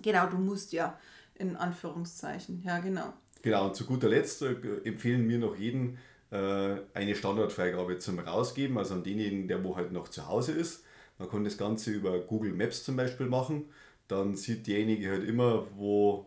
Genau, 0.00 0.26
du 0.26 0.38
musst 0.38 0.72
ja, 0.72 0.96
in 1.34 1.56
Anführungszeichen. 1.56 2.62
Ja, 2.62 2.78
genau. 2.78 3.12
Genau, 3.42 3.66
und 3.66 3.76
zu 3.76 3.84
guter 3.84 4.08
Letzt 4.08 4.42
äh, 4.42 4.54
empfehlen 4.84 5.28
wir 5.28 5.38
noch 5.38 5.56
jeden 5.56 5.98
äh, 6.30 6.76
eine 6.94 7.14
Standardfreigabe 7.14 7.98
zum 7.98 8.18
Rausgeben, 8.18 8.78
also 8.78 8.94
an 8.94 9.02
denjenigen, 9.02 9.48
der 9.48 9.62
wo 9.62 9.76
halt 9.76 9.92
noch 9.92 10.08
zu 10.08 10.26
Hause 10.28 10.52
ist. 10.52 10.84
Man 11.18 11.28
kann 11.28 11.44
das 11.44 11.58
Ganze 11.58 11.90
über 11.90 12.18
Google 12.20 12.52
Maps 12.52 12.84
zum 12.84 12.96
Beispiel 12.96 13.26
machen. 13.26 13.66
Dann 14.08 14.34
sieht 14.34 14.66
derjenige 14.66 15.10
halt 15.10 15.28
immer, 15.28 15.66
wo 15.76 16.26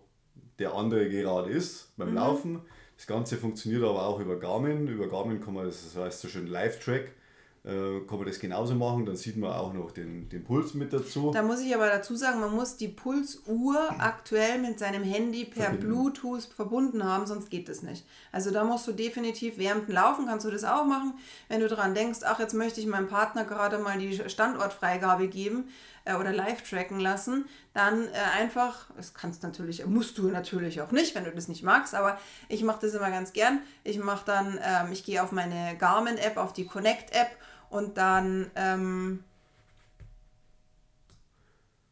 der 0.59 0.73
andere 0.73 1.09
gerade 1.09 1.49
ist 1.49 1.91
beim 1.97 2.09
mhm. 2.09 2.15
Laufen. 2.15 2.61
Das 2.97 3.07
Ganze 3.07 3.37
funktioniert 3.37 3.83
aber 3.83 4.05
auch 4.05 4.19
über 4.19 4.39
Garmin. 4.39 4.87
Über 4.87 5.07
Garmin 5.07 5.41
kann 5.41 5.53
man, 5.53 5.65
das 5.65 5.95
heißt 5.95 6.21
so 6.21 6.27
schön 6.27 6.47
Live-Track, 6.47 7.11
kann 7.65 8.17
man 8.17 8.27
das 8.27 8.39
genauso 8.39 8.75
machen. 8.75 9.05
Dann 9.05 9.15
sieht 9.15 9.37
man 9.37 9.51
auch 9.51 9.73
noch 9.73 9.91
den, 9.91 10.29
den 10.29 10.43
Puls 10.43 10.75
mit 10.75 10.93
dazu. 10.93 11.31
Da 11.31 11.41
muss 11.41 11.61
ich 11.61 11.73
aber 11.73 11.87
dazu 11.87 12.15
sagen, 12.15 12.39
man 12.39 12.53
muss 12.53 12.77
die 12.77 12.89
Pulsuhr 12.89 13.89
aktuell 13.97 14.59
mit 14.59 14.77
seinem 14.77 15.03
Handy 15.03 15.45
per 15.45 15.63
verbinden. 15.63 15.87
Bluetooth 15.87 16.43
verbunden 16.43 17.03
haben, 17.03 17.25
sonst 17.25 17.49
geht 17.49 17.67
das 17.67 17.81
nicht. 17.81 18.05
Also 18.31 18.51
da 18.51 18.63
musst 18.63 18.87
du 18.87 18.91
definitiv 18.91 19.57
während 19.57 19.87
dem 19.87 19.95
Laufen 19.95 20.27
kannst 20.27 20.45
du 20.45 20.51
das 20.51 20.63
auch 20.63 20.85
machen. 20.85 21.13
Wenn 21.47 21.59
du 21.59 21.67
daran 21.67 21.95
denkst, 21.95 22.19
ach, 22.23 22.39
jetzt 22.39 22.53
möchte 22.53 22.79
ich 22.79 22.87
meinem 22.87 23.07
Partner 23.07 23.45
gerade 23.45 23.79
mal 23.79 23.97
die 23.97 24.21
Standortfreigabe 24.29 25.27
geben 25.27 25.69
äh, 26.05 26.15
oder 26.15 26.31
live 26.31 26.61
tracken 26.61 26.99
lassen, 26.99 27.45
dann 27.73 28.05
äh, 28.05 28.11
einfach, 28.37 28.91
das 28.95 29.13
kannst 29.13 29.43
natürlich, 29.43 29.85
musst 29.85 30.17
du 30.17 30.29
natürlich 30.29 30.81
auch 30.81 30.91
nicht, 30.91 31.15
wenn 31.15 31.23
du 31.23 31.31
das 31.31 31.47
nicht 31.47 31.63
magst, 31.63 31.95
aber 31.95 32.19
ich 32.47 32.63
mache 32.63 32.81
das 32.81 32.93
immer 32.93 33.09
ganz 33.09 33.33
gern. 33.33 33.59
Ich 33.83 33.97
mache 33.97 34.25
dann, 34.25 34.59
ähm, 34.63 34.91
ich 34.91 35.03
gehe 35.03 35.21
auf 35.23 35.31
meine 35.31 35.75
Garmin-App, 35.77 36.37
auf 36.37 36.53
die 36.53 36.65
Connect-App 36.65 37.35
und 37.69 37.97
dann, 37.97 38.51
ähm, 38.55 39.23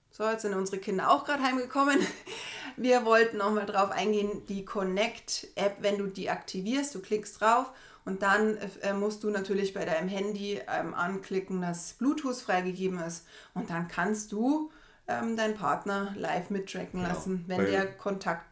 so, 0.10 0.24
jetzt 0.26 0.44
sind 0.44 0.54
unsere 0.54 0.78
Kinder 0.78 1.10
auch 1.10 1.26
gerade 1.26 1.44
heimgekommen. 1.44 2.00
Wir 2.78 3.06
wollten 3.06 3.38
nochmal 3.38 3.66
drauf 3.66 3.92
eingehen, 3.92 4.46
die 4.48 4.66
Connect-App, 4.66 5.78
wenn 5.82 5.98
du 5.98 6.08
die 6.08 6.30
aktivierst, 6.30 6.96
du 6.96 7.02
klickst 7.02 7.40
drauf 7.40 7.72
und 8.06 8.22
dann 8.22 8.58
äh, 8.82 8.94
musst 8.94 9.24
du 9.24 9.30
natürlich 9.30 9.74
bei 9.74 9.86
deinem 9.86 10.10
Handy 10.10 10.60
ähm, 10.68 10.94
anklicken, 10.94 11.62
dass 11.62 11.94
Bluetooth 11.94 12.38
freigegeben 12.38 13.00
ist 13.00 13.26
und 13.54 13.70
dann 13.70 13.88
kannst 13.88 14.32
du 14.32 14.72
ähm, 15.08 15.38
deinen 15.38 15.56
Partner 15.56 16.14
live 16.18 16.50
mittracken 16.50 17.02
genau. 17.02 17.10
lassen, 17.10 17.44
wenn 17.48 17.66
der 17.66 17.92
Kontakt 17.92 18.46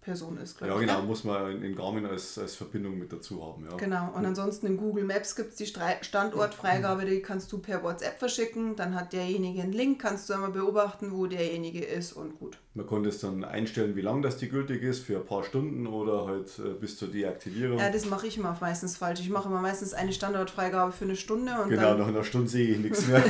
Person 0.00 0.38
ist, 0.38 0.58
glaube 0.58 0.72
ja, 0.72 0.80
ich. 0.80 0.86
Ja, 0.86 0.94
genau, 0.96 1.06
muss 1.06 1.24
man 1.24 1.62
in 1.62 1.76
Garmin 1.76 2.06
als, 2.06 2.38
als 2.38 2.54
Verbindung 2.56 2.98
mit 2.98 3.12
dazu 3.12 3.44
haben. 3.44 3.64
Ja. 3.64 3.76
Genau, 3.76 4.12
und 4.14 4.24
ansonsten 4.24 4.66
in 4.66 4.76
Google 4.76 5.04
Maps 5.04 5.36
gibt 5.36 5.50
es 5.50 5.56
die 5.56 5.66
Standortfreigabe, 5.66 7.04
die 7.04 7.22
kannst 7.22 7.52
du 7.52 7.58
per 7.58 7.82
WhatsApp 7.82 8.18
verschicken. 8.18 8.76
Dann 8.76 8.94
hat 8.94 9.12
derjenige 9.12 9.62
einen 9.62 9.72
Link, 9.72 10.00
kannst 10.00 10.28
du 10.28 10.34
einmal 10.34 10.50
beobachten, 10.50 11.12
wo 11.12 11.26
derjenige 11.26 11.84
ist 11.84 12.12
und 12.12 12.38
gut. 12.38 12.58
Man 12.74 12.86
konnte 12.86 13.10
es 13.10 13.20
dann 13.20 13.44
einstellen, 13.44 13.96
wie 13.96 14.00
lange 14.00 14.22
das 14.22 14.38
die 14.38 14.48
gültig 14.48 14.82
ist, 14.82 15.04
für 15.04 15.16
ein 15.16 15.26
paar 15.26 15.44
Stunden 15.44 15.86
oder 15.86 16.26
halt 16.26 16.58
äh, 16.58 16.70
bis 16.70 16.96
zur 16.96 17.08
Deaktivierung. 17.08 17.78
Ja, 17.78 17.90
das 17.90 18.06
mache 18.06 18.26
ich 18.26 18.38
immer 18.38 18.56
meistens 18.58 18.96
falsch. 18.96 19.20
Ich 19.20 19.28
mache 19.28 19.48
immer 19.48 19.60
meistens 19.60 19.92
eine 19.92 20.10
Standortfreigabe 20.10 20.90
für 20.90 21.04
eine 21.04 21.16
Stunde. 21.16 21.52
Und 21.62 21.68
genau, 21.68 21.90
dann 21.90 21.98
nach 21.98 22.08
einer 22.08 22.24
Stunde 22.24 22.48
sehe 22.48 22.68
ich 22.68 22.78
nichts 22.78 23.06
mehr. 23.06 23.22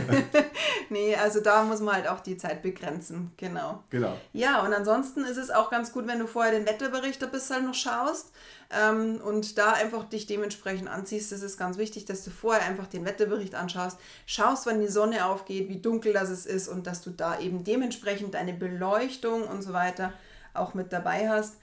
nee, 0.90 1.16
also 1.16 1.40
da 1.40 1.64
muss 1.64 1.80
man 1.80 1.96
halt 1.96 2.08
auch 2.08 2.20
die 2.20 2.36
Zeit 2.36 2.62
begrenzen. 2.62 3.32
Genau. 3.36 3.82
Genau. 3.90 4.16
Ja, 4.32 4.64
und 4.64 4.72
ansonsten 4.72 5.24
ist 5.24 5.38
es 5.38 5.50
auch 5.50 5.70
ganz 5.70 5.92
gut, 5.92 6.06
wenn 6.06 6.20
du 6.20 6.28
vorher 6.28 6.52
den 6.52 6.64
Wetterbericht 6.64 7.24
ein 7.24 7.30
bisschen 7.32 7.66
noch 7.66 7.74
schaust 7.74 8.30
ähm, 8.70 9.20
und 9.24 9.58
da 9.58 9.72
einfach 9.72 10.04
dich 10.04 10.26
dementsprechend 10.26 10.88
anziehst. 10.88 11.32
Das 11.32 11.42
ist 11.42 11.58
ganz 11.58 11.78
wichtig, 11.78 12.04
dass 12.04 12.22
du 12.22 12.30
vorher 12.30 12.64
einfach 12.64 12.86
den 12.86 13.04
Wetterbericht 13.04 13.56
anschaust, 13.56 13.98
schaust, 14.24 14.66
wann 14.66 14.80
die 14.80 14.86
Sonne 14.86 15.26
aufgeht, 15.26 15.68
wie 15.68 15.80
dunkel 15.80 16.12
das 16.12 16.30
ist 16.46 16.68
und 16.68 16.86
dass 16.86 17.02
du 17.02 17.10
da 17.10 17.40
eben 17.40 17.64
dementsprechend 17.64 18.34
deine 18.34 18.52
Beleuchtung 18.52 19.31
und 19.40 19.62
so 19.62 19.72
weiter 19.72 20.12
auch 20.54 20.74
mit 20.74 20.92
dabei 20.92 21.28
hast. 21.28 21.56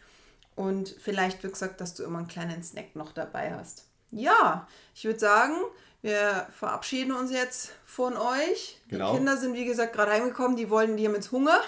Und 0.55 0.89
vielleicht, 0.89 1.43
wie 1.43 1.49
gesagt, 1.49 1.79
dass 1.79 1.93
du 1.93 2.03
immer 2.03 2.19
einen 2.19 2.27
kleinen 2.27 2.63
Snack 2.63 2.95
noch 2.95 3.11
dabei 3.13 3.53
hast. 3.53 3.85
Ja, 4.11 4.67
ich 4.93 5.05
würde 5.05 5.19
sagen, 5.19 5.53
wir 6.01 6.47
verabschieden 6.51 7.11
uns 7.11 7.31
jetzt 7.31 7.73
von 7.85 8.15
euch. 8.15 8.79
Genau. 8.87 9.11
Die 9.11 9.17
Kinder 9.17 9.37
sind, 9.37 9.53
wie 9.53 9.65
gesagt, 9.65 9.93
gerade 9.93 10.11
heimgekommen. 10.11 10.55
Die 10.55 10.69
wollen, 10.69 10.97
die 10.97 11.05
haben 11.05 11.15
jetzt 11.15 11.31
Hunger. 11.31 11.59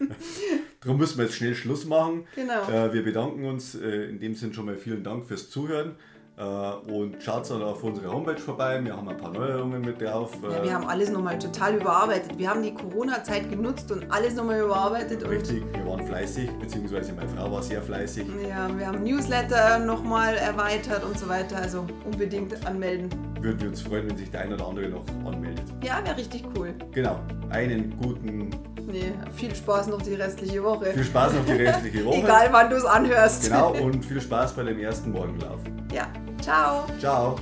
Darum 0.80 0.98
müssen 0.98 1.18
wir 1.18 1.24
jetzt 1.24 1.36
schnell 1.36 1.54
Schluss 1.54 1.84
machen. 1.84 2.26
Genau. 2.34 2.68
Äh, 2.68 2.92
wir 2.92 3.04
bedanken 3.04 3.44
uns 3.44 3.74
äh, 3.74 4.06
in 4.10 4.18
dem 4.18 4.34
Sinn 4.34 4.52
schon 4.52 4.66
mal 4.66 4.76
vielen 4.76 5.04
Dank 5.04 5.26
fürs 5.26 5.50
Zuhören. 5.50 5.96
Äh, 6.36 6.42
und 6.90 7.22
schaut 7.22 7.48
dann 7.48 7.62
auf 7.62 7.82
unsere 7.84 8.10
Homepage 8.10 8.36
vorbei. 8.36 8.80
Wir 8.82 8.96
haben 8.96 9.08
ein 9.08 9.16
paar 9.16 9.30
Neuerungen 9.30 9.80
mit 9.80 10.00
drauf. 10.00 10.32
Ja, 10.42 10.62
wir 10.64 10.74
haben 10.74 10.86
alles 10.86 11.10
nochmal 11.10 11.38
total 11.38 11.76
überarbeitet. 11.76 12.36
Wir 12.36 12.50
haben 12.50 12.62
die 12.62 12.74
Corona-Zeit 12.74 13.50
genutzt 13.50 13.92
und 13.92 14.10
alles 14.10 14.34
nochmal 14.34 14.60
überarbeitet. 14.60 15.28
Richtig, 15.28 15.62
wir 15.72 15.86
waren 15.86 16.04
fleißig, 16.04 16.50
beziehungsweise 16.60 17.12
meine 17.12 17.28
Frau 17.28 17.52
war 17.52 17.62
sehr 17.62 17.80
fleißig. 17.80 18.26
Ja, 18.48 18.68
wir 18.76 18.86
haben 18.86 19.04
Newsletter 19.04 19.78
nochmal 19.78 20.34
erweitert 20.34 21.04
und 21.04 21.16
so 21.16 21.28
weiter. 21.28 21.56
Also 21.56 21.86
unbedingt 22.04 22.66
anmelden. 22.66 23.08
Würden 23.40 23.60
wir 23.60 23.68
uns 23.68 23.82
freuen, 23.82 24.08
wenn 24.08 24.16
sich 24.16 24.30
der 24.30 24.40
eine 24.40 24.54
oder 24.54 24.66
andere 24.66 24.88
noch 24.88 25.04
anmeldet. 25.24 25.64
Ja, 25.84 26.04
wäre 26.04 26.16
richtig 26.16 26.44
cool. 26.56 26.74
Genau. 26.92 27.20
Einen 27.50 27.96
guten 28.02 28.50
Nee, 28.94 29.12
viel 29.34 29.52
Spaß 29.52 29.88
noch 29.88 30.00
die 30.02 30.14
restliche 30.14 30.62
Woche. 30.62 30.92
Viel 30.92 31.02
Spaß 31.02 31.32
noch 31.32 31.44
die 31.44 31.64
restliche 31.64 32.04
Woche. 32.04 32.18
Egal 32.18 32.48
wann 32.52 32.70
du 32.70 32.76
es 32.76 32.84
anhörst. 32.84 33.42
Genau, 33.42 33.72
und 33.72 34.04
viel 34.04 34.20
Spaß 34.20 34.52
bei 34.52 34.62
dem 34.62 34.78
ersten 34.78 35.10
Morgenlauf. 35.10 35.58
Ja, 35.92 36.06
ciao. 36.40 36.84
Ciao. 37.00 37.34